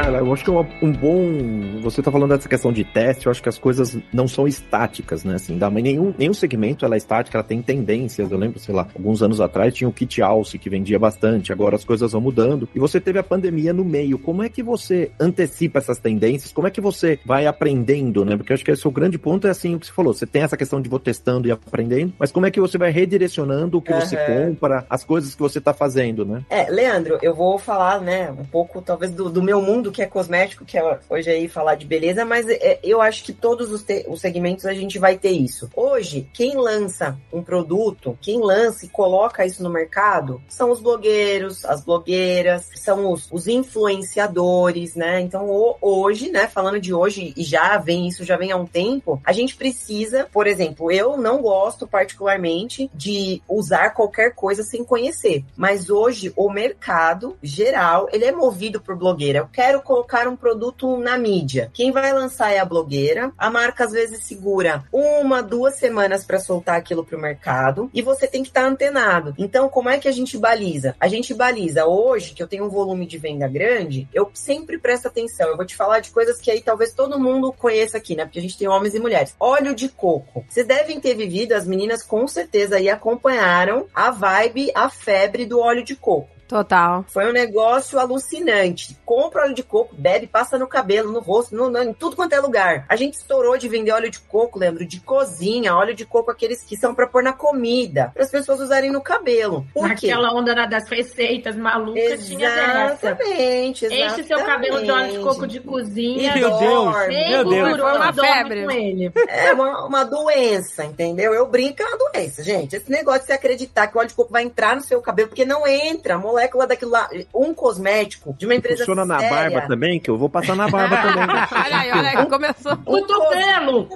[0.00, 1.80] Cara, eu acho que é um bom.
[1.82, 5.24] Você tá falando dessa questão de teste, eu acho que as coisas não são estáticas,
[5.24, 5.34] né?
[5.34, 8.30] Assim, mas nenhum, nenhum segmento ela é estática, ela tem tendências.
[8.30, 11.74] Eu lembro, sei lá, alguns anos atrás tinha o kit alce que vendia bastante, agora
[11.74, 12.68] as coisas vão mudando.
[12.76, 14.20] E você teve a pandemia no meio.
[14.20, 16.52] Como é que você antecipa essas tendências?
[16.52, 18.36] Como é que você vai aprendendo, né?
[18.36, 20.14] Porque eu acho que esse é o grande ponto, é assim o que você falou.
[20.14, 22.92] Você tem essa questão de vou testando e aprendendo, mas como é que você vai
[22.92, 24.00] redirecionando o que uhum.
[24.00, 26.44] você compra, as coisas que você tá fazendo, né?
[26.48, 30.02] É, Leandro, eu vou falar, né, um pouco talvez do, do meu mundo mundo que
[30.02, 33.72] é cosmético, que é hoje aí falar de beleza, mas é, eu acho que todos
[33.72, 35.68] os, os segmentos a gente vai ter isso.
[35.74, 41.64] Hoje, quem lança um produto, quem lança e coloca isso no mercado, são os blogueiros,
[41.64, 45.20] as blogueiras, são os, os influenciadores, né?
[45.20, 45.48] Então,
[45.80, 49.32] hoje, né, falando de hoje, e já vem isso, já vem há um tempo, a
[49.32, 55.90] gente precisa, por exemplo, eu não gosto particularmente de usar qualquer coisa sem conhecer, mas
[55.90, 59.38] hoje o mercado geral, ele é movido por blogueira.
[59.38, 61.70] Eu quero quero colocar um produto na mídia.
[61.74, 63.30] Quem vai lançar é a blogueira.
[63.36, 68.00] A marca às vezes segura uma, duas semanas para soltar aquilo para o mercado e
[68.00, 69.34] você tem que estar tá antenado.
[69.36, 70.96] Então, como é que a gente baliza?
[70.98, 75.08] A gente baliza hoje, que eu tenho um volume de venda grande, eu sempre presto
[75.08, 75.48] atenção.
[75.48, 78.24] Eu vou te falar de coisas que aí talvez todo mundo conheça aqui, né?
[78.24, 79.34] Porque a gente tem homens e mulheres.
[79.38, 80.46] Óleo de coco.
[80.48, 85.60] Vocês devem ter vivido, as meninas com certeza aí acompanharam a vibe, a febre do
[85.60, 86.37] óleo de coco.
[86.48, 87.04] Total.
[87.08, 88.96] Foi um negócio alucinante.
[89.04, 92.32] Compra óleo de coco, bebe, passa no cabelo, no rosto, no, no, em tudo quanto
[92.32, 92.86] é lugar.
[92.88, 96.62] A gente estourou de vender óleo de coco, lembro, de cozinha, óleo de coco, aqueles
[96.62, 99.66] que são para pôr na comida, para as pessoas usarem no cabelo.
[99.74, 100.34] Por Naquela quê?
[100.34, 103.06] onda das receitas malucas exatamente, tinha dessa.
[103.08, 106.34] Exatamente, Enche seu cabelo de óleo de coco de cozinha.
[106.34, 107.78] Meu Deus, meu Deus.
[107.78, 108.64] Foi uma febre.
[108.64, 109.12] Com ele.
[109.28, 111.34] É uma, uma doença, entendeu?
[111.34, 112.74] Eu brinco, é uma doença, gente.
[112.74, 115.28] Esse negócio de você acreditar que o óleo de coco vai entrar no seu cabelo,
[115.28, 119.62] porque não entra, moleque molécula daquilo lá, um cosmético de uma empresa Funciona na barba
[119.62, 121.36] também, que eu vou passar na barba também.
[121.64, 122.72] olha aí, olha aí, começou.
[122.72, 123.88] O cotovelo!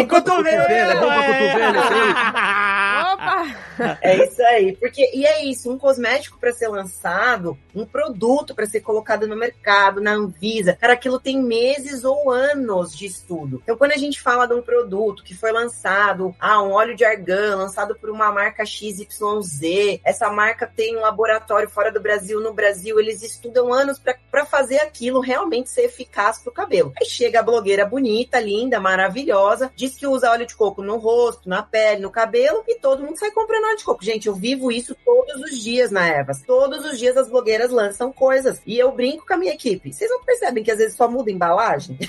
[0.00, 0.62] O cotovelo!
[0.62, 1.78] É bom pra cotovelo,
[3.12, 3.98] Opa!
[4.00, 8.66] É isso aí, porque, e é isso, um cosmético para ser lançado, um produto para
[8.66, 13.60] ser colocado no mercado, na Anvisa, cara, aquilo tem meses ou anos de estudo.
[13.62, 17.04] Então, quando a gente fala de um produto que foi lançado, ah, um óleo de
[17.04, 22.40] argan, lançado por uma marca XYZ, essa marca tem um laboratório fora fora do Brasil,
[22.40, 26.92] no Brasil, eles estudam anos para fazer aquilo realmente ser eficaz pro cabelo.
[27.00, 31.48] Aí chega a blogueira bonita, linda, maravilhosa, diz que usa óleo de coco no rosto,
[31.48, 34.04] na pele, no cabelo, e todo mundo sai comprando óleo de coco.
[34.04, 36.42] Gente, eu vivo isso todos os dias na Evas.
[36.46, 38.60] Todos os dias as blogueiras lançam coisas.
[38.66, 39.92] E eu brinco com a minha equipe.
[39.92, 41.98] Vocês não percebem que às vezes só muda a embalagem?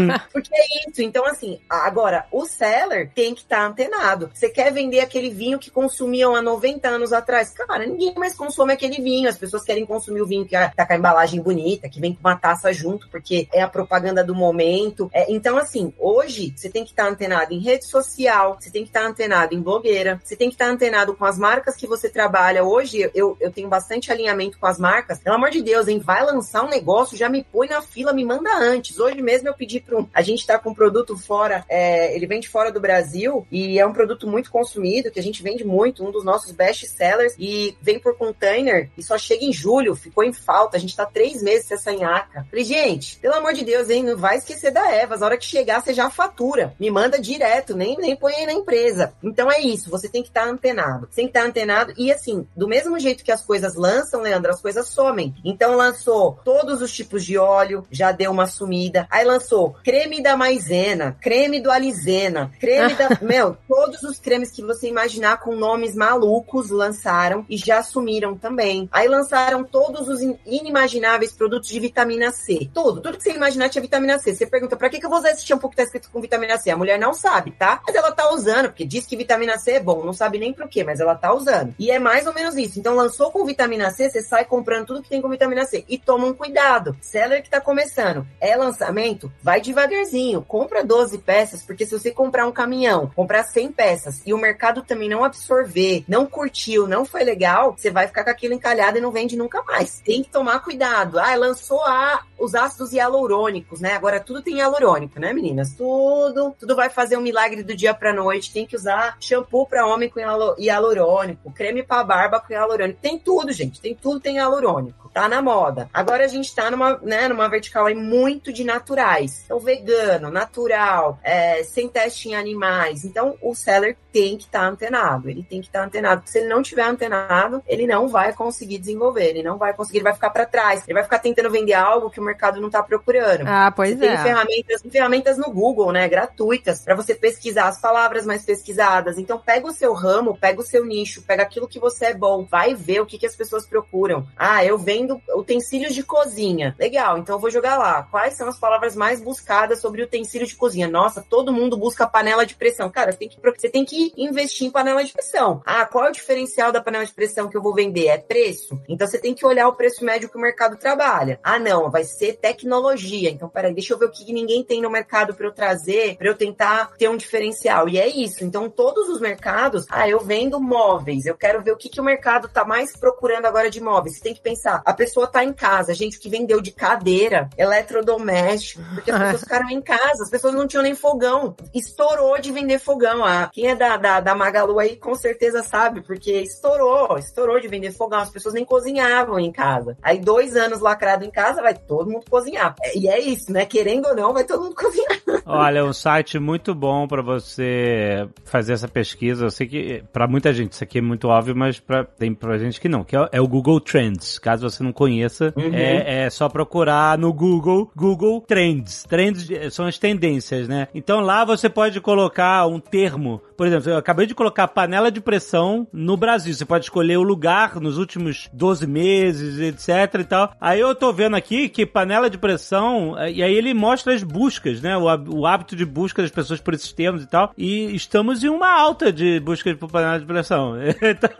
[0.32, 1.02] Porque é isso.
[1.02, 4.30] Então, assim, agora, o seller tem que estar tá antenado.
[4.34, 7.50] Você quer vender aquele vinho que consumiam há 90 anos atrás?
[7.50, 10.86] Cara, ninguém mais consome aquele vinho vinho, as pessoas querem consumir o vinho que tá
[10.86, 14.34] com a embalagem bonita, que vem com uma taça junto, porque é a propaganda do
[14.34, 15.10] momento.
[15.12, 18.82] É, então, assim, hoje você tem que estar tá antenado em rede social, você tem
[18.82, 21.76] que estar tá antenado em blogueira, você tem que estar tá antenado com as marcas
[21.76, 22.64] que você trabalha.
[22.64, 25.18] Hoje eu, eu tenho bastante alinhamento com as marcas.
[25.18, 25.98] Pelo amor de Deus, hein?
[25.98, 28.98] Vai lançar um negócio, já me põe na fila, me manda antes.
[28.98, 30.08] Hoje mesmo eu pedi para um.
[30.14, 33.78] A gente tá com um produto fora, é, ele vem de fora do Brasil e
[33.78, 37.34] é um produto muito consumido, que a gente vende muito, um dos nossos best sellers,
[37.38, 38.88] e vem por container.
[38.96, 41.92] E só chega em julho, ficou em falta, a gente tá três meses sem essa
[41.92, 42.46] nhaca.
[42.48, 45.44] Falei, gente, pelo amor de Deus, hein, não vai esquecer da Evas, a hora que
[45.44, 49.12] chegar você já fatura, me manda direto, nem, nem põe aí na empresa.
[49.22, 51.92] Então é isso, você tem que estar tá antenado, você tem que estar tá antenado
[51.96, 55.34] e assim, do mesmo jeito que as coisas lançam, Leandro, as coisas somem.
[55.44, 60.36] Então lançou todos os tipos de óleo, já deu uma sumida, aí lançou creme da
[60.36, 63.08] maisena, creme do alizena, creme da...
[63.20, 68.88] Meu, todos os cremes que você imaginar com nomes malucos lançaram e já sumiram também.
[68.92, 72.68] Aí lançaram todos os inimagináveis produtos de vitamina C.
[72.72, 74.34] Tudo, tudo que você imaginar tinha vitamina C.
[74.34, 76.58] Você pergunta, pra que, que eu vou usar esse shampoo que tá escrito com vitamina
[76.58, 76.70] C?
[76.70, 77.80] A mulher não sabe, tá?
[77.86, 80.04] Mas ela tá usando, porque diz que vitamina C é bom.
[80.04, 81.74] não sabe nem por quê, mas ela tá usando.
[81.78, 82.78] E é mais ou menos isso.
[82.78, 85.84] Então, lançou com vitamina C, você sai comprando tudo que tem com vitamina C.
[85.88, 86.96] E toma um cuidado.
[87.00, 90.42] Seller que tá começando, é lançamento, vai devagarzinho.
[90.42, 94.82] Compra 12 peças, porque se você comprar um caminhão, comprar 100 peças e o mercado
[94.82, 99.02] também não absorver, não curtiu, não foi legal, você vai ficar com aquilo encalhado e
[99.02, 100.00] não vende nunca mais.
[100.00, 101.18] Tem que tomar cuidado.
[101.18, 103.94] Ah, lançou a, os ácidos hialurônicos, né?
[103.94, 105.74] Agora tudo tem hialurônico, né, meninas?
[105.74, 108.52] Tudo, tudo vai fazer um milagre do dia pra noite.
[108.52, 110.18] Tem que usar shampoo pra homem com
[110.58, 113.00] hialurônico, creme pra barba com hialurônico.
[113.00, 113.80] Tem tudo, gente.
[113.80, 115.10] Tem tudo, tem hialurônico.
[115.12, 115.90] Tá na moda.
[115.92, 119.42] Agora a gente tá numa, né, numa vertical aí muito de naturais.
[119.44, 123.04] Então, vegano, natural, é, sem teste em animais.
[123.04, 125.28] Então, o seller tem que estar tá antenado.
[125.28, 126.22] Ele tem que estar tá antenado.
[126.26, 129.30] Se ele não tiver antenado, ele não vai conseguir desenvolver.
[129.30, 130.84] Ele não vai conseguir, ele vai ficar para trás.
[130.86, 133.46] Ele vai ficar tentando vender algo que o mercado não tá procurando.
[133.46, 134.14] Ah, pois Você é.
[134.14, 136.08] Tem ferramentas, ferramentas no Google, né?
[136.08, 139.18] Gratuitas, para você pesquisar as palavras mais pesquisadas.
[139.18, 142.46] Então, pega o seu ramo, pega o seu nicho, pega aquilo que você é bom.
[142.48, 144.26] Vai ver o que, que as pessoas procuram.
[144.36, 146.74] Ah, eu vendo utensílios de cozinha.
[146.78, 148.04] Legal, então eu vou jogar lá.
[148.04, 150.88] Quais são as palavras mais buscadas sobre utensílios de cozinha?
[150.88, 152.90] Nossa, todo mundo busca panela de pressão.
[152.90, 155.62] Cara, você tem que, você tem que investir em panela de pressão.
[155.64, 158.06] Ah, qual é o diferencial da panela de pressão que eu vou vender?
[158.06, 158.80] É preço?
[158.88, 161.40] Então você tem que olhar o preço médio que o mercado trabalha.
[161.42, 163.30] Ah, não, vai ser tecnologia.
[163.30, 166.28] Então, peraí, deixa eu ver o que ninguém tem no mercado para eu trazer, para
[166.28, 167.88] eu tentar ter um diferencial.
[167.88, 168.44] E é isso.
[168.44, 172.04] Então, todos os mercados, ah, eu vendo móveis, eu quero ver o que, que o
[172.04, 174.16] mercado tá mais procurando agora de móveis.
[174.16, 178.82] Você tem que pensar, a pessoa tá em casa, gente que vendeu de cadeira, eletrodoméstico,
[178.94, 181.56] porque as pessoas ficaram em casa, as pessoas não tinham nem fogão.
[181.74, 183.24] Estourou de vender fogão.
[183.24, 187.68] Ah, quem é da, da, da Magalu aí com certeza sabe, porque estourou, estourou de
[187.68, 188.20] vender fogão.
[188.20, 189.96] As pessoas nem cozinhavam em casa.
[190.02, 192.74] Aí, dois anos lacrado em casa, vai todo mundo cozinhar.
[192.94, 193.64] E é isso, né?
[193.64, 195.20] Querendo ou não, vai todo mundo cozinhar.
[195.46, 199.46] Olha, um site muito bom para você fazer essa pesquisa.
[199.46, 202.58] Eu sei que para muita gente isso aqui é muito óbvio, mas pra, tem pra
[202.58, 204.38] gente que não, que é, é o Google Trends.
[204.38, 205.74] Caso você não conheça, uhum.
[205.74, 209.04] é, é, só procurar no Google, Google Trends.
[209.04, 210.88] Trends são as tendências, né?
[210.94, 213.40] Então lá você pode colocar um termo.
[213.56, 216.54] Por exemplo, eu acabei de colocar panela de pressão no Brasil.
[216.54, 220.52] Você pode escolher o lugar nos últimos 12 meses, etc e tal.
[220.60, 224.80] Aí eu tô vendo aqui que panela de pressão, e aí ele mostra as buscas,
[224.80, 224.96] né?
[224.96, 225.04] O,
[225.40, 227.52] o hábito de busca das pessoas por esses termos e tal.
[227.58, 230.74] E estamos em uma alta de busca por panela de pressão.
[231.10, 231.30] Então...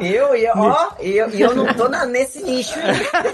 [0.00, 2.74] Eu, eu, ó, eu, eu não tô na, nesse nicho.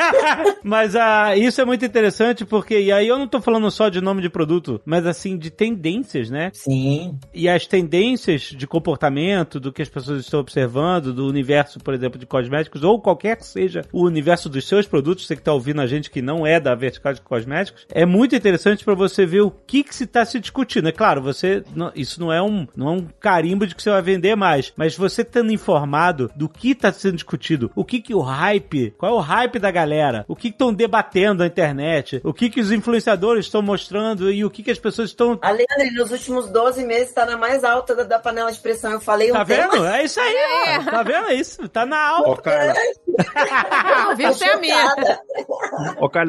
[0.62, 4.00] mas ah, isso é muito interessante porque, e aí eu não tô falando só de
[4.00, 6.50] nome de produto, mas assim, de tendências, né?
[6.52, 7.18] Sim.
[7.32, 12.18] E as tendências de comportamento, do que as pessoas estão observando, do universo, por exemplo,
[12.18, 15.80] de cosméticos, ou qualquer que seja o universo dos seus produtos, você que tá ouvindo
[15.80, 19.40] a gente que não é da vertical de cosméticos, é muito interessante para você ver
[19.42, 20.88] o que que se tá se discutindo.
[20.88, 23.90] É claro, você, não, isso não é um, não é um carimbo de que você
[23.90, 28.14] vai vender mais, mas você tendo informado do que tá sendo discutido, o que que
[28.14, 32.32] o hype, qual é o hype da galera, o que estão debatendo na internet, o
[32.32, 35.38] que que os influenciadores estão mostrando e o que que as pessoas estão...
[35.42, 39.00] Alexandre, nos últimos 12 meses tá na mais alta da, da panela de pressão, eu
[39.00, 39.70] falei Tá um vendo?
[39.70, 39.96] tema...
[39.96, 40.78] É isso aí, é.
[40.78, 40.84] ó.
[40.84, 41.28] Tá vendo?
[41.28, 41.68] É isso.
[41.68, 42.30] Tá na alta.
[42.30, 42.74] Ó, Carla.
[44.08, 44.32] Não, viu?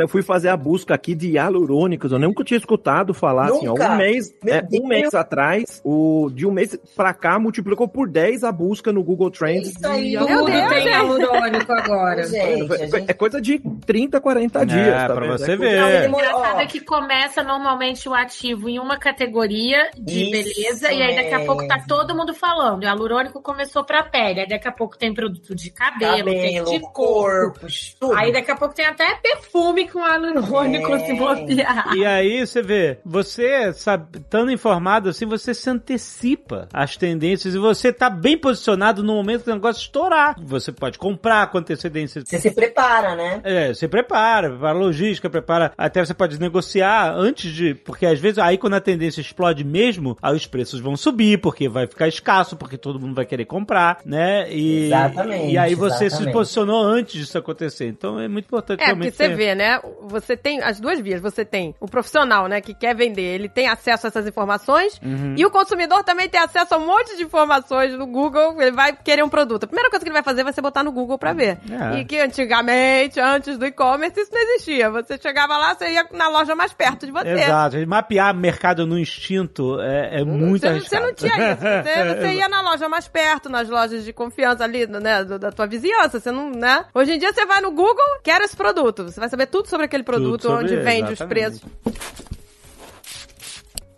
[0.04, 2.12] É eu fui fazer a busca aqui de hialurônicos.
[2.12, 3.72] Eu nunca tinha escutado falar assim, ó.
[3.72, 3.94] Nunca?
[3.94, 8.44] Um mês, é, um mês atrás, o, de um mês pra cá, multiplicou por 10
[8.44, 9.70] a busca no Google Trends.
[9.70, 12.24] Isso aí, Tudo tem hialurônico agora.
[12.28, 13.12] Gente, a É, gente...
[13.12, 14.88] é coisa de 30, 40 dias.
[14.88, 15.38] É, tá pra vendo?
[15.38, 15.94] você É coisa- Não, ver.
[15.96, 20.92] ele demorou- engraçado é que começa normalmente o ativo em uma categoria de Isso, beleza
[20.92, 22.80] e aí daqui a pouco tá todo mundo falando.
[22.82, 26.72] O hialurônico começou pra pele, aí daqui a pouco tem produto de cabelo, tem cabelo,
[26.72, 27.60] de corpo.
[27.62, 28.16] corpo.
[28.16, 31.00] Aí daqui a pouco tem até perfume com hialurônico É.
[31.06, 31.94] se bobear.
[31.96, 37.58] E aí você vê, você sabe, estando informado assim, você se antecipa às tendências e
[37.58, 40.36] você tá bem posicionado no momento que o negócio estourar.
[40.42, 42.24] Você pode comprar com antecedência.
[42.26, 43.40] Você se prepara, né?
[43.44, 45.72] É, você prepara, prepara a logística, prepara.
[45.78, 47.76] Até você pode negociar antes de.
[47.76, 51.70] Porque às vezes, aí quando a tendência explode mesmo, aí os preços vão subir, porque
[51.70, 54.52] vai ficar escasso, porque todo mundo vai querer comprar, né?
[54.52, 56.34] E, Exatamente, E aí você se exatamente.
[56.34, 57.88] posicionou antes disso acontecer.
[57.88, 59.16] Então é muito importante É, porque realmente.
[59.16, 59.80] você ter- vê, né?
[60.04, 61.22] Você tem as duas vias.
[61.22, 65.00] Você tem o profissional, né, que quer vender, ele tem acesso a essas informações.
[65.04, 65.36] Uhum.
[65.38, 68.62] E o consumidor também tem acesso a um monte de informações no Google.
[68.62, 69.64] Ele vai querer um produto.
[69.64, 71.60] A primeira coisa que ele vai fazer vai ser botar no Google pra ver.
[71.70, 72.00] É.
[72.00, 74.90] E que antigamente, antes do e-commerce, isso não existia.
[74.90, 77.30] Você chegava lá, você ia na loja mais perto de você.
[77.30, 77.88] Exato.
[77.88, 81.64] Mapear mercado no instinto é, é muito Você, você não tinha isso.
[81.84, 85.66] Você, você ia na loja mais perto, nas lojas de confiança ali, né, da tua
[85.66, 86.20] vizinhança.
[86.20, 86.86] Você não, né?
[86.94, 89.04] Hoje em dia você vai no Google, quero esse produto.
[89.04, 91.62] Você vai saber tudo sobre aquele produto, sobre onde ele, vende os exatamente.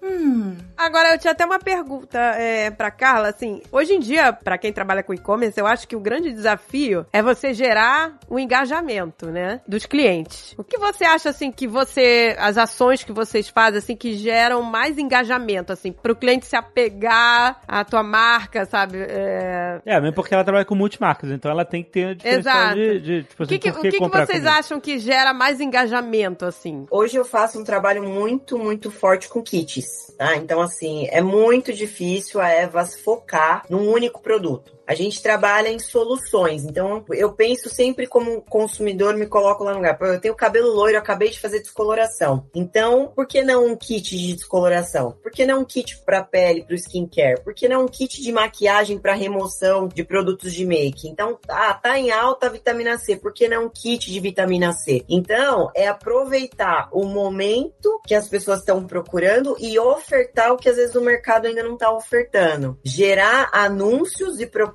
[0.09, 0.65] Preços.
[0.77, 4.71] Agora, eu tinha até uma pergunta é, pra Carla, assim, hoje em dia, pra quem
[4.73, 9.61] trabalha com e-commerce, eu acho que o grande desafio é você gerar o engajamento, né,
[9.67, 10.53] dos clientes.
[10.57, 14.61] O que você acha, assim, que você, as ações que vocês fazem, assim, que geram
[14.61, 18.97] mais engajamento, assim, pro cliente se apegar à tua marca, sabe?
[18.99, 22.75] É, É, mesmo porque ela trabalha com multimarcas, então ela tem que ter Exato.
[22.75, 24.49] de, de, tipo o assim, que, que- o que que, vocês comigo?
[24.49, 26.85] acham que gera mais engajamento, assim?
[26.91, 30.35] Hoje eu faço um trabalho muito, muito forte com kits, tá?
[30.35, 34.73] Então, assim, é muito difícil a Evas focar num único produto.
[34.87, 36.63] A gente trabalha em soluções.
[36.63, 39.97] Então, eu penso sempre como consumidor, me coloco lá no lugar.
[40.01, 42.47] Eu tenho cabelo loiro, acabei de fazer descoloração.
[42.53, 45.17] Então, por que não um kit de descoloração?
[45.23, 47.41] Por que não um kit para pele, para skincare?
[47.41, 51.07] Por que não um kit de maquiagem para remoção de produtos de make?
[51.07, 53.15] Então, ah, tá em alta a vitamina C.
[53.15, 55.03] Por que não um kit de vitamina C?
[55.09, 60.75] Então, é aproveitar o momento que as pessoas estão procurando e ofertar o que às
[60.75, 62.77] vezes o mercado ainda não está ofertando.
[62.83, 64.74] Gerar anúncios e propostas.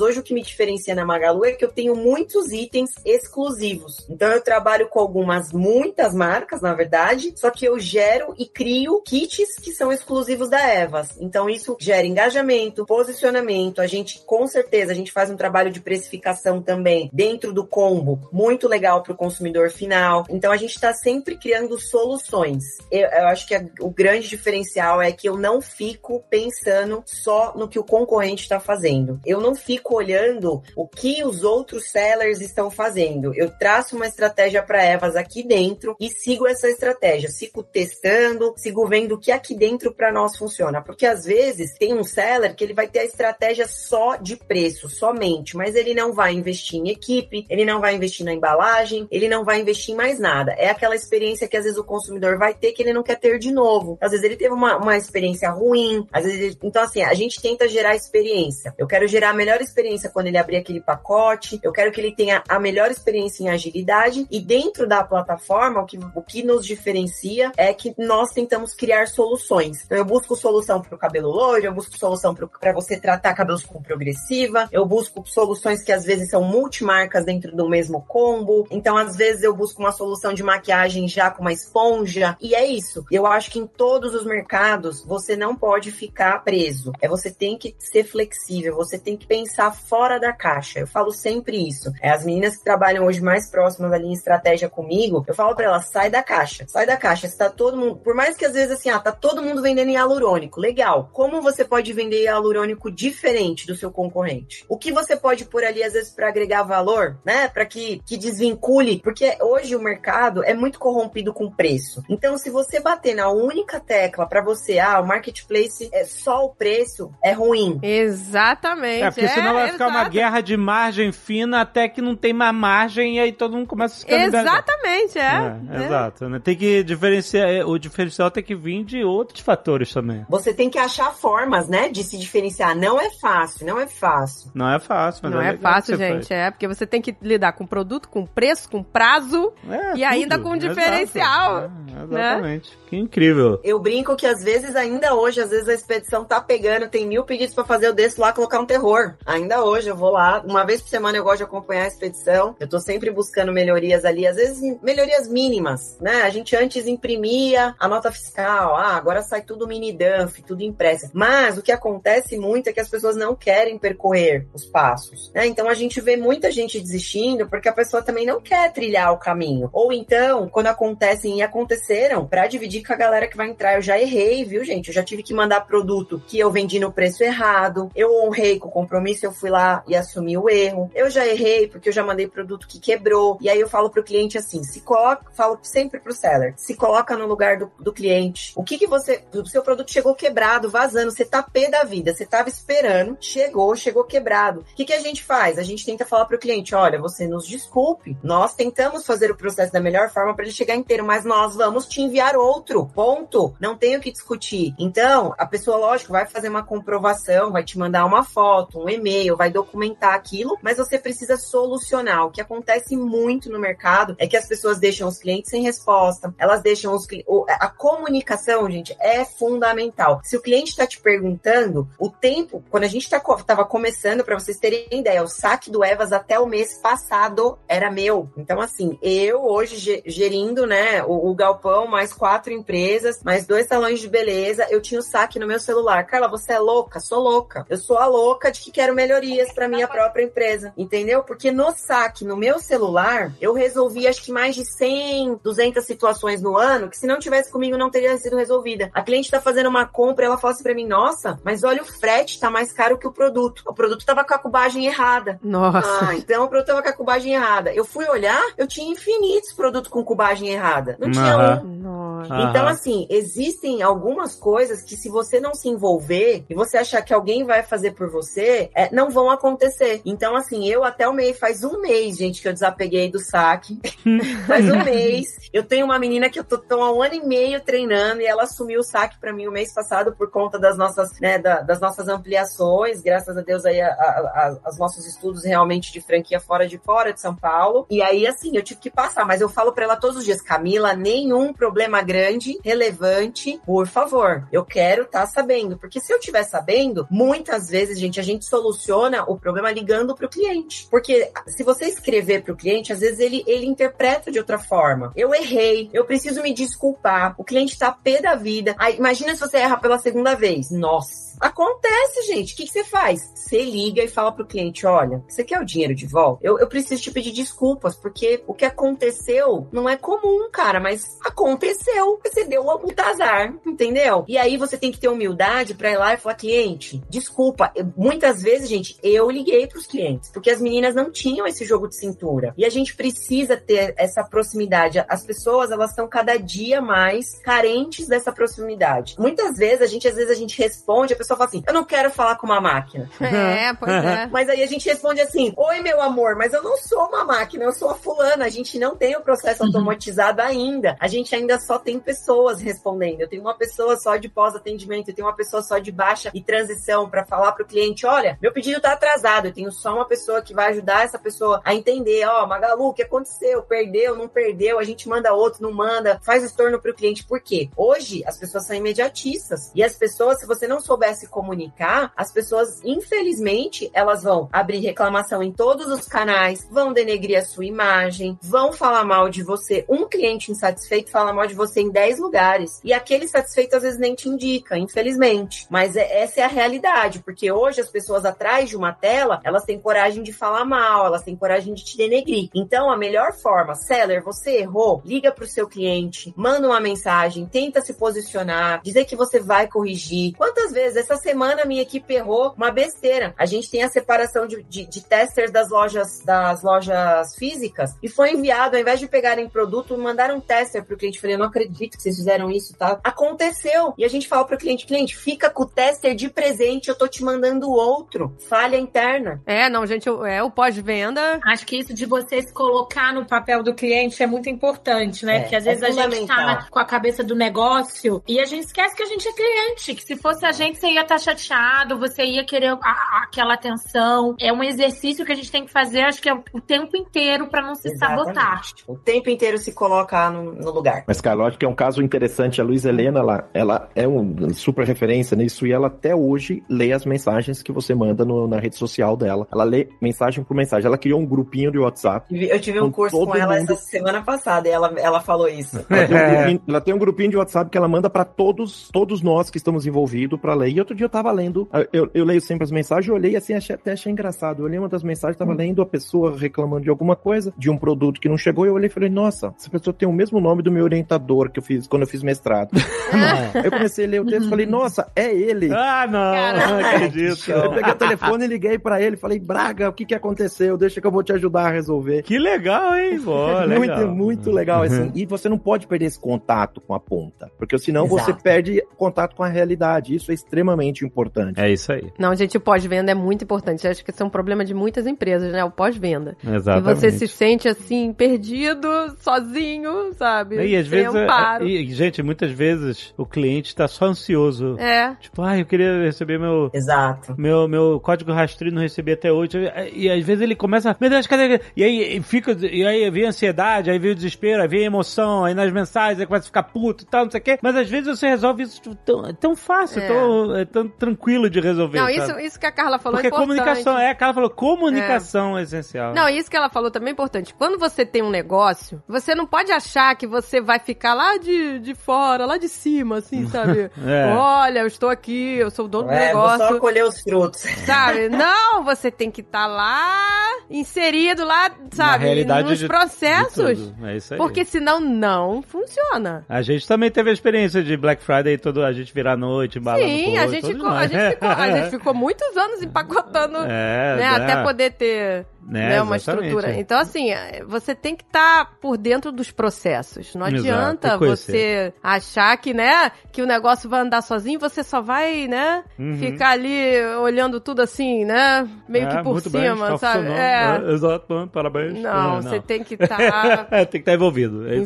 [0.00, 4.06] Hoje o que me diferencia na Magalu é que eu tenho muitos itens exclusivos.
[4.08, 9.00] Então eu trabalho com algumas, muitas marcas, na verdade, só que eu gero e crio
[9.02, 11.08] kits que são exclusivos da Evas.
[11.20, 13.80] Então isso gera engajamento, posicionamento.
[13.80, 18.28] A gente, com certeza, a gente faz um trabalho de precificação também dentro do combo,
[18.32, 20.24] muito legal para o consumidor final.
[20.28, 22.64] Então a gente está sempre criando soluções.
[22.90, 27.54] Eu, eu acho que a- o grande diferencial é que eu não fico pensando só
[27.56, 29.20] no que o concorrente está fazendo.
[29.24, 33.34] Eu não fico olhando o que os outros sellers estão fazendo.
[33.34, 37.30] Eu traço uma estratégia para Evas aqui dentro e sigo essa estratégia.
[37.30, 40.82] Sigo testando, sigo vendo o que aqui dentro para nós funciona.
[40.82, 44.88] Porque às vezes tem um seller que ele vai ter a estratégia só de preço,
[44.88, 49.28] somente, mas ele não vai investir em equipe, ele não vai investir na embalagem, ele
[49.28, 50.52] não vai investir em mais nada.
[50.52, 53.38] É aquela experiência que às vezes o consumidor vai ter que ele não quer ter
[53.38, 53.98] de novo.
[54.00, 56.58] Às vezes ele teve uma, uma experiência ruim, às vezes ele...
[56.62, 58.74] Então, assim, a gente tenta gerar experiência.
[58.76, 62.14] Eu quero gerar a melhor experiência quando ele abrir aquele pacote, eu quero que ele
[62.14, 66.66] tenha a melhor experiência em agilidade e dentro da plataforma, o que, o que nos
[66.66, 69.84] diferencia é que nós tentamos criar soluções.
[69.84, 73.64] Então, eu busco solução para o cabelo loiro, eu busco solução para você tratar cabelos
[73.64, 78.66] com progressiva, eu busco soluções que às vezes são multimarcas dentro do mesmo combo.
[78.70, 82.36] Então, às vezes, eu busco uma solução de maquiagem já com uma esponja.
[82.40, 83.04] E é isso.
[83.10, 86.92] Eu acho que em todos os mercados você não pode ficar preso.
[87.00, 90.80] É você tem que ser flexível, você tem que pensar fora da caixa.
[90.80, 91.92] Eu falo sempre isso.
[92.02, 95.66] É, as meninas que trabalham hoje mais próximas ali em estratégia comigo, eu falo para
[95.66, 97.28] elas: sai da caixa, sai da caixa.
[97.28, 99.90] Se tá todo mundo, por mais que às vezes assim, ah, tá todo mundo vendendo
[99.90, 101.10] hialurônico, legal.
[101.12, 104.64] Como você pode vender hialurônico diferente do seu concorrente?
[104.68, 107.48] O que você pode pôr ali às vezes para agregar valor, né?
[107.48, 112.02] Para que que desvincule, porque hoje o mercado é muito corrompido com preço.
[112.08, 116.54] Então, se você bater na única tecla para você, ah, o marketplace é só o
[116.54, 117.78] preço, é ruim.
[117.82, 119.04] Exatamente.
[119.04, 120.10] É, porque senão vai ficar uma exato.
[120.10, 123.94] guerra de margem fina até que não tem mais margem e aí todo mundo começa
[123.94, 124.40] a se candidatar.
[124.40, 125.22] Exatamente, é.
[125.22, 125.84] É, É.
[125.86, 126.40] Exato, né?
[126.42, 130.24] Tem que diferenciar, é, o diferencial tem que vir de outros fatores também.
[130.28, 132.76] Você tem que achar formas, né, de se diferenciar.
[132.76, 134.50] Não é fácil, não é fácil.
[134.54, 136.32] Não é fácil, mas Não é legal fácil, gente.
[136.32, 139.52] É, porque você tem que lidar com produto, com preço, com prazo.
[139.66, 139.80] faz.
[139.80, 140.74] É, E ainda tudo, com exato.
[140.74, 142.78] diferencial, É, exatamente.
[142.88, 143.60] Que incrível.
[143.62, 147.24] Eu brinco que às vezes, ainda hoje, às vezes a expedição tá pegando, tem mil
[147.24, 148.99] pedidos pra fazer, eu desço lá colocar um terror.
[149.24, 152.56] Ainda hoje eu vou lá, uma vez por semana eu gosto de acompanhar a expedição.
[152.58, 156.22] Eu tô sempre buscando melhorias ali, às vezes melhorias mínimas, né?
[156.22, 161.10] A gente antes imprimia a nota fiscal, ah, agora sai tudo mini dump, tudo impresso.
[161.12, 165.46] Mas o que acontece muito é que as pessoas não querem percorrer os passos, né?
[165.46, 169.18] Então a gente vê muita gente desistindo porque a pessoa também não quer trilhar o
[169.18, 169.68] caminho.
[169.72, 173.82] Ou então, quando acontecem e aconteceram, pra dividir com a galera que vai entrar, eu
[173.82, 174.88] já errei, viu, gente?
[174.88, 177.90] Eu já tive que mandar produto que eu vendi no preço errado.
[177.94, 180.90] Eu honrei com o compromisso, eu fui lá e assumi o erro.
[180.92, 183.38] Eu já errei porque eu já mandei produto que quebrou.
[183.40, 187.16] E aí eu falo pro cliente assim: se coloca, falo sempre pro seller, se coloca
[187.16, 188.52] no lugar do, do cliente.
[188.56, 189.22] O que que você.
[189.32, 193.74] O seu produto chegou quebrado, vazando, você tá pé da vida, você tava esperando, chegou,
[193.76, 194.60] chegou quebrado.
[194.60, 195.58] O que que a gente faz?
[195.58, 199.72] A gente tenta falar pro cliente: olha, você nos desculpe, nós tentamos fazer o processo
[199.72, 202.86] da melhor forma para ele chegar inteiro, mas nós vamos te enviar outro.
[202.94, 203.54] Ponto.
[203.60, 204.74] Não tem o que discutir.
[204.78, 209.36] Então, a pessoa, lógico, vai fazer uma comprovação, vai te mandar uma foto, um e-mail,
[209.36, 212.26] vai documentar aquilo, mas você precisa solucionar.
[212.26, 216.34] O que acontece muito no mercado é que as pessoas deixam os clientes sem resposta,
[216.38, 220.20] elas deixam os cli- o- a comunicação, gente, é fundamental.
[220.24, 224.24] Se o cliente está te perguntando, o tempo, quando a gente tá, co- tava começando,
[224.24, 228.28] para vocês terem ideia, o saque do Evas até o mês passado era meu.
[228.36, 233.66] Então, assim, eu hoje ge- gerindo, né, o, o galpão, mais quatro empresas, mais dois
[233.66, 234.66] salões de beleza.
[234.70, 236.04] Eu tinha o saque no meu celular.
[236.06, 237.00] Carla, você é louca?
[237.00, 237.64] Sou louca.
[237.68, 240.72] Eu sou a louca de que quero melhorias para minha própria empresa.
[240.76, 241.22] Entendeu?
[241.22, 246.42] Porque no saque, no meu celular, eu resolvi acho que mais de 100, 200 situações
[246.42, 248.90] no ano que se não tivesse comigo não teria sido resolvida.
[248.94, 251.86] A cliente tá fazendo uma compra, ela fala assim pra mim: Nossa, mas olha o
[251.86, 253.62] frete, tá mais caro que o produto.
[253.66, 255.38] O produto tava com a cubagem errada.
[255.42, 256.08] Nossa.
[256.08, 257.72] Ah, então o produto tava com a cubagem errada.
[257.72, 260.96] Eu fui olhar, eu tinha infinitos produtos com cubagem errada.
[260.98, 261.62] Não tinha Aham.
[261.64, 261.80] um.
[261.80, 262.34] Nossa.
[262.42, 267.14] Então, assim, existem algumas coisas que se você não se envolver e você achar que
[267.14, 270.00] alguém vai fazer por você, é, não vão acontecer.
[270.04, 273.78] Então, assim, eu até o mês, faz um mês, gente, que eu desapeguei do saque.
[274.46, 275.26] faz um mês.
[275.52, 278.26] Eu tenho uma menina que eu tô, tô há um ano e meio treinando e
[278.26, 281.60] ela assumiu o saque pra mim o mês passado por conta das nossas, né, da-
[281.60, 283.00] das nossas ampliações.
[283.02, 286.78] Graças a Deus aí, a, a, a- os nossos estudos realmente de franquia fora de
[286.78, 287.86] fora de São Paulo.
[287.90, 290.40] E aí, assim, eu tive que passar, mas eu falo pra ela todos os dias,
[290.40, 294.46] Camila, nenhum problema grande, relevante, por favor.
[294.52, 299.24] Eu quero estar sabendo, porque se eu estiver sabendo, muitas vezes, gente, a gente soluciona
[299.24, 300.86] o problema ligando pro cliente.
[300.90, 305.12] Porque se você escrever pro cliente, às vezes ele, ele interpreta de outra forma.
[305.16, 307.34] Eu errei, eu preciso me desculpar.
[307.38, 308.74] O cliente tá pé da vida.
[308.78, 310.70] Aí, imagina se você erra pela segunda vez.
[310.70, 311.29] Nossa.
[311.40, 312.52] Acontece, gente.
[312.52, 313.32] O que, que você faz?
[313.34, 316.40] Você liga e fala pro cliente: olha, você quer o dinheiro de volta?
[316.42, 321.18] Eu, eu preciso te pedir desculpas, porque o que aconteceu não é comum, cara, mas
[321.24, 322.20] aconteceu.
[322.24, 324.24] Você deu um azar, entendeu?
[324.28, 327.72] E aí você tem que ter humildade pra ir lá e falar: cliente, desculpa.
[327.96, 331.96] Muitas vezes, gente, eu liguei pros clientes, porque as meninas não tinham esse jogo de
[331.96, 332.52] cintura.
[332.56, 335.04] E a gente precisa ter essa proximidade.
[335.08, 339.16] As pessoas, elas estão cada dia mais carentes dessa proximidade.
[339.18, 341.84] Muitas vezes, a gente, às vezes, a gente responde, a pessoa fala assim: eu não
[341.84, 343.08] quero falar com uma máquina.
[343.30, 344.26] É, pois é.
[344.26, 347.64] Mas aí a gente responde assim: Oi, meu amor, mas eu não sou uma máquina,
[347.64, 348.44] eu sou a fulana.
[348.44, 350.96] A gente não tem o processo automatizado ainda.
[351.00, 353.20] A gente ainda só tem pessoas respondendo.
[353.20, 356.42] Eu tenho uma pessoa só de pós-atendimento, eu tenho uma pessoa só de baixa e
[356.42, 359.46] transição para falar pro cliente: olha, meu pedido tá atrasado.
[359.46, 362.94] Eu tenho só uma pessoa que vai ajudar essa pessoa a entender: ó, Magalu, o
[362.94, 363.62] que aconteceu?
[363.62, 364.78] Perdeu, não perdeu?
[364.78, 367.24] A gente manda outro, não manda, faz o estorno pro cliente.
[367.24, 367.70] Por quê?
[367.76, 369.70] Hoje as pessoas são imediatistas.
[369.74, 375.42] E as pessoas, se você não soubesse comunicar, as pessoas, infelizmente, elas vão abrir reclamação
[375.42, 379.84] em todos os canais, vão denegrir a sua imagem, vão falar mal de você.
[379.88, 382.80] Um cliente insatisfeito fala mal de você em 10 lugares.
[382.84, 385.66] E aquele satisfeito às vezes nem te indica, infelizmente.
[385.70, 389.64] Mas é- essa é a realidade, porque hoje as pessoas atrás de uma tela, elas
[389.64, 392.48] têm coragem de falar mal, elas têm coragem de te denegrir.
[392.54, 397.80] Então, a melhor forma, seller, você errou, liga pro seu cliente, manda uma mensagem, tenta
[397.80, 400.34] se posicionar, dizer que você vai corrigir.
[400.36, 403.34] Quantas vezes essa semana a minha equipe errou uma besteira?
[403.36, 408.08] A gente tem a separação de, de, de testers das lojas das lojas físicas e
[408.08, 411.20] foi enviado, ao invés de pegarem produto, mandaram um tester pro cliente.
[411.20, 413.00] Falei, eu não acredito que vocês fizeram isso, tá?
[413.02, 413.94] Aconteceu.
[413.98, 417.08] E a gente fala pro cliente, cliente, fica com o tester de presente, eu tô
[417.08, 418.36] te mandando outro.
[418.48, 419.40] Falha interna.
[419.46, 421.40] É, não, gente, o- é o pós-venda.
[421.46, 425.38] Acho que isso de você se colocar no papel do cliente é muito importante, né?
[425.38, 428.44] É, Porque às é vezes a gente tá com a cabeça do negócio e a
[428.44, 429.94] gente esquece que a gente é cliente.
[429.94, 433.54] Que se fosse a gente, você ia estar chateado, você ia querer a- a- aquela
[433.54, 434.34] atenção.
[434.40, 437.46] É um exercício que a gente tem que fazer, acho que é o tempo inteiro
[437.48, 438.30] pra não se sabotar.
[438.60, 438.84] Exatamente.
[438.86, 441.04] O tempo inteiro se colocar no, no lugar.
[441.06, 442.60] Mas, cara, eu acho que é um caso interessante.
[442.60, 446.92] A Luiz Helena, ela, ela é uma super referência nisso e ela até hoje lê
[446.92, 449.46] as mensagens que você manda no- na rede social dela.
[449.52, 450.86] Ela lê mensagem por mensagem.
[450.86, 452.26] Ela criou um grupinho de WhatsApp.
[452.30, 453.72] Eu tive um Com curso com ela mundo.
[453.72, 455.84] essa semana passada e ela, ela falou isso.
[455.88, 458.88] Ela tem, um grupinho, ela tem um grupinho de WhatsApp que ela manda pra todos,
[458.92, 460.70] todos nós que estamos envolvidos pra ler.
[460.70, 463.54] E outro dia eu tava lendo, eu, eu leio sempre as mensagens, eu olhei assim,
[463.54, 464.60] achei, até achei engraçado.
[464.60, 467.76] Eu olhei uma das mensagens, tava lendo a pessoa reclamando de alguma coisa, de um
[467.76, 470.40] produto que não chegou, e eu olhei e falei, nossa, essa pessoa tem o mesmo
[470.40, 472.70] nome do meu orientador que eu fiz quando eu fiz mestrado.
[473.54, 475.72] Aí eu comecei a ler o texto e falei, nossa, é ele.
[475.72, 477.50] Ah, não, não acredito.
[477.50, 480.76] Eu peguei o telefone e liguei pra ele, falei, Braga, o que que aconteceu?
[480.76, 482.22] Deixa que eu vou te ajudar a resolver.
[482.22, 483.18] Que legal, hein?
[483.20, 484.08] Muito, legal.
[484.08, 485.10] muito legal, assim.
[485.14, 488.42] E você não pode perder esse contato com a ponta, porque senão você Exato.
[488.42, 490.14] perde contato com a realidade.
[490.14, 490.69] Isso é extremamente
[491.04, 491.60] importante.
[491.60, 492.10] É isso aí.
[492.18, 493.86] Não, gente, o pós-venda é muito importante.
[493.86, 495.64] Acho que isso é um problema de muitas empresas, né?
[495.64, 496.36] O pós-venda.
[496.44, 496.98] E Exatamente.
[497.00, 500.56] você se sente assim, perdido, sozinho, sabe?
[500.56, 501.66] E às Sem vezes, é- amparo.
[501.68, 504.76] e, gente, muitas vezes o cliente tá só ansioso.
[504.78, 505.14] É.
[505.20, 507.34] Tipo, ai, eu queria receber meu, Exato.
[507.38, 509.58] meu, meu código rastreio não recebi até hoje.
[509.92, 511.60] E às vezes ele começa, meu Deus, cadê?
[511.76, 514.82] E aí e fica, e aí vem a ansiedade, aí vem o desespero, aí vem
[514.82, 517.44] a emoção, aí nas mensagens, aí começa a ficar puto e tal, não sei o
[517.44, 517.58] quê.
[517.62, 520.06] Mas às vezes você resolve isso tipo, tão, tão fácil, É.
[520.08, 521.98] tão, é tão tranquilo de resolver.
[521.98, 522.16] Não, sabe?
[522.18, 523.58] isso, isso que a Carla falou Porque é importante.
[523.58, 526.14] comunicação é, a Carla falou, comunicação é, essencial.
[526.14, 527.54] Não, isso que ela falou também é importante.
[527.54, 531.78] Quando você tem um negócio, você não pode achar que você vai ficar lá de,
[531.80, 533.90] de fora, lá de cima, assim, sabe?
[534.06, 534.32] É.
[534.34, 536.68] Olha, eu estou aqui, eu sou o dono do É, vou negócio.
[536.74, 537.60] só colher os frutos.
[537.86, 538.28] Sabe?
[538.28, 542.10] Não, você tem que estar lá, inserido lá, sabe?
[542.10, 543.78] Na realidade nos de- processos.
[543.78, 544.06] de tudo.
[544.06, 544.38] É isso aí.
[544.38, 546.44] Porque senão não funciona.
[546.48, 550.04] A gente também teve a experiência de Black Friday, todo, a gente virar noite, embalando
[550.04, 553.58] Sim, pro a outro, gente, ficou, a, gente ficou, a gente ficou muitos anos empacotando,
[553.58, 554.22] É, né?
[554.22, 554.26] é.
[554.28, 556.72] Até poder ter Né, né, uma estrutura.
[556.78, 560.34] Então, assim, é, você tem que estar por dentro dos processos.
[560.34, 565.46] Não adianta você achar que, né, que o negócio vai andar sozinho, você só vai,
[565.46, 566.16] né, Uhum.
[566.18, 570.28] ficar ali olhando tudo assim, né, meio É, que por muito bem, cima, está sabe?
[570.28, 570.80] É.
[570.90, 572.00] É, Exato, parabéns.
[572.00, 573.16] Não, É, você tem que estar
[573.70, 574.68] tem que estar envolvido.
[574.68, 574.76] É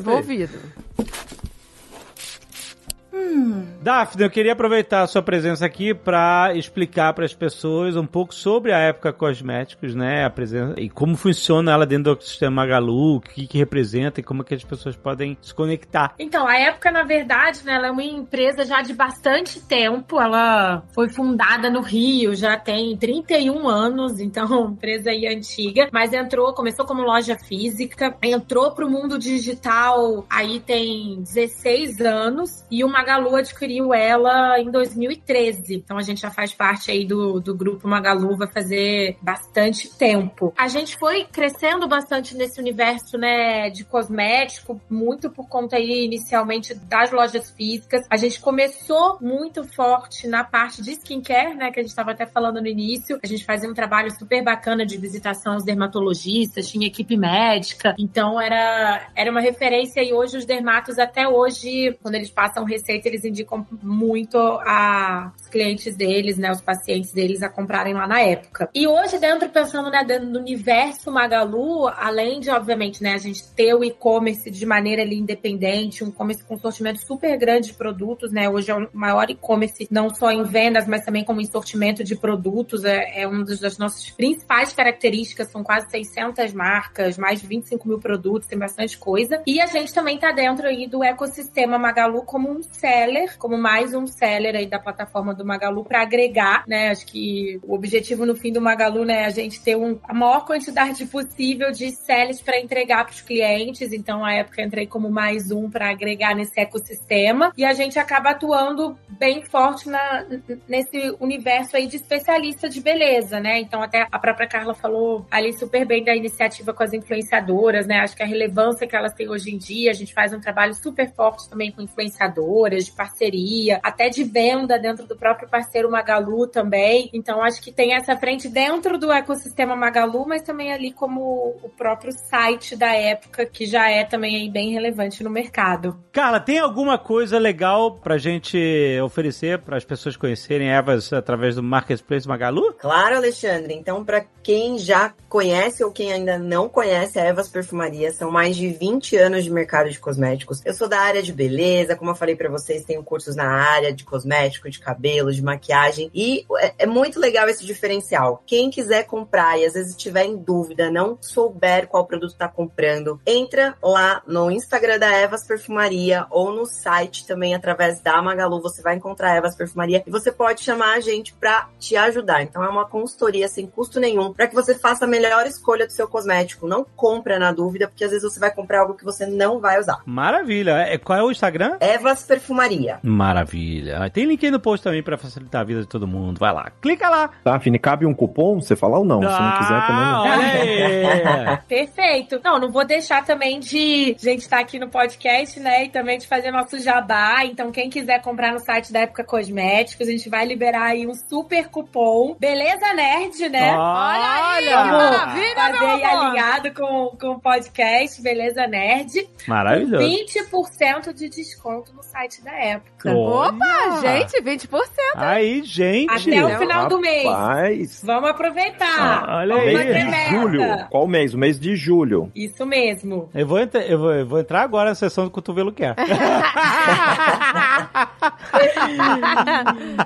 [3.15, 3.75] envolvido.
[3.83, 8.35] Daphne, eu queria aproveitar a sua presença aqui para explicar para as pessoas um pouco
[8.35, 10.25] sobre a época cosméticos, né?
[10.25, 14.23] A presença e como funciona ela dentro do ecossistema Magalu, o que, que representa e
[14.23, 16.15] como que as pessoas podem se conectar.
[16.19, 20.21] Então, a época, na verdade, né, ela é uma empresa já de bastante tempo.
[20.21, 25.89] Ela foi fundada no Rio, já tem 31 anos, então, empresa aí antiga.
[25.93, 32.83] Mas entrou, começou como loja física, entrou pro mundo digital aí tem 16 anos e
[32.85, 35.75] o Magalu adquiriu ela em 2013.
[35.75, 40.55] Então, a gente já faz parte aí do, do grupo Magalu, vai fazer bastante tempo.
[40.57, 46.75] A gente foi crescendo bastante nesse universo, né, de cosmético, muito por conta aí, inicialmente,
[46.75, 48.07] das lojas físicas.
[48.11, 52.25] A gente começou muito forte na parte de skincare, né, que a gente estava até
[52.25, 53.19] falando no início.
[53.23, 58.41] A gente fazia um trabalho super bacana de visitação aos dermatologistas, tinha equipe médica, então
[58.41, 63.25] era, era uma referência e hoje os dermatos, até hoje, quando eles passam receita, eles
[63.25, 68.69] indicam muito a os clientes deles, né, os pacientes deles a comprarem lá na época.
[68.75, 73.47] E hoje, dentro, pensando né, dentro do universo Magalu, além de, obviamente, né, a gente
[73.53, 78.33] ter o e-commerce de maneira ali independente, um e-commerce com sortimento super grande de produtos,
[78.33, 82.03] né, hoje é o maior e-commerce, não só em vendas, mas também como em sortimento
[82.03, 87.47] de produtos, é, é uma das nossas principais características, são quase 600 marcas, mais de
[87.47, 89.43] 25 mil produtos, tem bastante coisa.
[89.47, 93.95] E a gente também tá dentro aí do ecossistema Magalu como um seller, como mais
[93.95, 96.91] um seller aí da plataforma do Magalu para agregar, né?
[96.91, 100.13] Acho que o objetivo no fim do Magalu, né, é a gente ter um, a
[100.13, 103.91] maior quantidade possível de sellers para entregar para os clientes.
[103.91, 108.31] Então, a época entrei como mais um para agregar nesse ecossistema e a gente acaba
[108.31, 110.27] atuando bem forte na,
[110.69, 113.61] nesse universo aí de especialista de beleza, né?
[113.61, 118.01] Então, até a própria Carla falou ali super bem da iniciativa com as influenciadoras, né?
[118.01, 120.75] Acho que a relevância que elas têm hoje em dia, a gente faz um trabalho
[120.75, 126.47] super forte também com influenciadoras, de parceria, até de venda dentro do próprio parceiro Magalu
[126.47, 127.11] também.
[127.13, 131.69] Então, acho que tem essa frente dentro do ecossistema Magalu, mas também ali como o
[131.69, 135.99] próprio site da época, que já é também aí bem relevante no mercado.
[136.13, 138.59] Carla, tem alguma coisa legal pra gente
[139.05, 142.73] oferecer para as pessoas conhecerem Evas através do Marketplace Magalu?
[142.75, 143.75] Claro, Alexandre.
[143.75, 148.57] Então, para quem já conhece ou quem ainda não conhece a Evas Perfumaria, são mais
[148.57, 150.65] de 20 anos de mercado de cosméticos.
[150.65, 153.93] Eu sou da área de beleza, como eu falei para vocês, tenho cursos na área
[153.93, 158.43] de cosmético, de cabelo, de maquiagem e é, é muito legal esse diferencial.
[158.47, 163.21] Quem quiser comprar e às vezes estiver em dúvida, não souber qual produto está comprando,
[163.27, 168.83] entra lá no Instagram da Evas Perfumaria ou no site também através da Magalu, você
[168.83, 172.43] vai encontrar a Evas Perfumaria e você pode chamar a gente para te ajudar.
[172.43, 175.93] Então é uma consultoria sem custo nenhum para que você faça a melhor escolha do
[175.93, 176.67] seu cosmético.
[176.67, 179.79] Não compra na dúvida, porque às vezes você vai comprar algo que você não vai
[179.79, 180.03] usar.
[180.07, 180.73] Maravilha.
[180.73, 181.77] É, qual é o Instagram?
[181.81, 182.54] Evas Perfumaria.
[183.03, 183.99] Maravilha.
[184.01, 186.39] Ah, Tem link aí no post também pra facilitar a vida de todo mundo.
[186.39, 186.71] Vai lá.
[186.81, 187.31] Clica lá.
[187.45, 188.61] Daphne, cabe um cupom?
[188.61, 189.21] Você falar ou não?
[189.21, 190.15] Se não quiser também não.
[190.15, 191.59] Ah, olha aí.
[191.69, 192.41] Perfeito.
[192.45, 195.85] Não, não vou deixar também de a gente estar aqui no podcast, né?
[195.85, 197.45] E também de fazer nosso jabá.
[197.45, 201.15] Então, quem quiser comprar no site da Época Cosméticos, a gente vai liberar aí um
[201.15, 202.37] super cupom.
[202.39, 203.77] Beleza Nerd, né?
[203.77, 204.77] Olha!
[204.85, 206.27] Vamos Maravilha, fazer meu aí amor!
[206.27, 209.29] alinhado com, com o podcast Beleza Nerd.
[209.49, 210.05] Maravilhoso.
[210.05, 213.13] 20% de desconto no site da época.
[213.13, 214.69] Opa, gente, 20%.
[215.17, 216.11] Aí, gente.
[216.11, 217.25] Até o final do mês.
[217.25, 218.03] Rapaz.
[218.05, 219.25] Vamos aproveitar.
[219.27, 219.75] Ah, olha Vamos aí.
[219.77, 220.61] Mês de julho.
[220.91, 221.35] Qual mês?
[221.35, 222.31] O mês de julho.
[222.35, 223.29] Isso mesmo.
[223.35, 225.95] Eu vou, entra- eu, vou, eu vou entrar agora na sessão do cotovelo quer.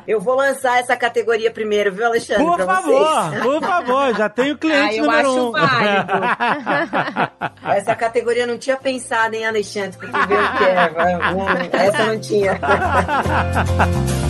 [0.06, 2.44] Eu vou lançar essa categoria primeiro, viu, Alexandre?
[2.44, 3.42] Por favor, vocês.
[3.42, 5.52] por favor, já tenho Ah, cliente eu número acho um.
[5.52, 6.12] válido.
[7.78, 9.96] Essa categoria eu não tinha pensado, hein, Alexandre?
[9.98, 11.86] Porque tu vê o que é.
[11.86, 12.27] Essa não tinha.
[12.28, 14.18] 哈哈哈哈哈！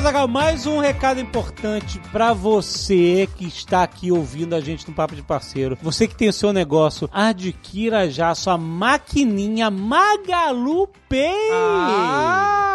[0.00, 4.94] só, Zagal, mais um recado importante para você que está aqui ouvindo a gente no
[4.94, 5.76] Papo de Parceiro.
[5.82, 11.50] Você que tem o seu negócio, adquira já sua maquininha Magalu Pay.
[11.52, 12.70] Ah!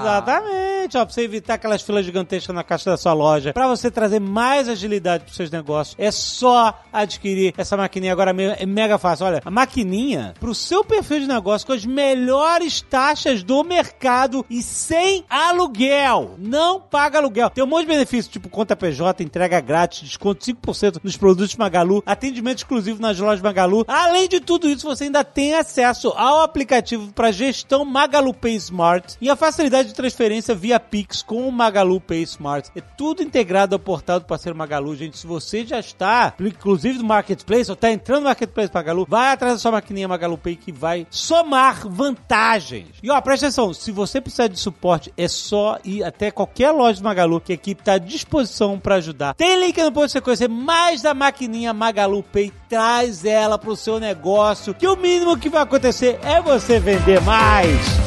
[0.00, 3.90] Exatamente, ó, pra você evitar aquelas filas gigantescas na caixa da sua loja, para você
[3.90, 8.98] trazer mais agilidade pros seus negócios, é só adquirir essa maquininha agora mesmo, é mega
[8.98, 9.26] fácil.
[9.26, 14.62] Olha, a maquininha pro seu perfil de negócio com as melhores taxas do mercado e
[14.62, 16.36] sem aluguel.
[16.42, 17.48] Não paga aluguel.
[17.48, 22.02] Tem um monte de benefícios, tipo conta PJ, entrega grátis, desconto 5% nos produtos Magalu,
[22.04, 23.84] atendimento exclusivo nas lojas Magalu.
[23.86, 29.16] Além de tudo isso, você ainda tem acesso ao aplicativo para gestão Magalu Pay Smart
[29.20, 32.72] e a facilidade de transferência via Pix com o Magalu Pay Smart.
[32.74, 35.16] É tudo integrado ao portal do parceiro Magalu, gente.
[35.16, 39.54] Se você já está, inclusive do Marketplace, ou está entrando no Marketplace Magalu, vai atrás
[39.54, 42.88] da sua maquininha Magalu Pay que vai somar vantagens.
[43.00, 47.00] E ó, presta atenção, se você precisar de suporte, é só ir até qualquer loja
[47.00, 49.34] do Magalu que a equipe está à disposição para ajudar.
[49.34, 52.52] Tem link no post você conhecer mais da maquininha Magalu Pay.
[52.68, 58.02] Traz ela pro seu negócio, que o mínimo que vai acontecer é você vender mais.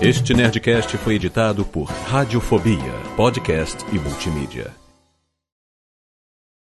[0.00, 4.81] Este Nerdcast foi editado por Radiofobia, podcast e multimídia.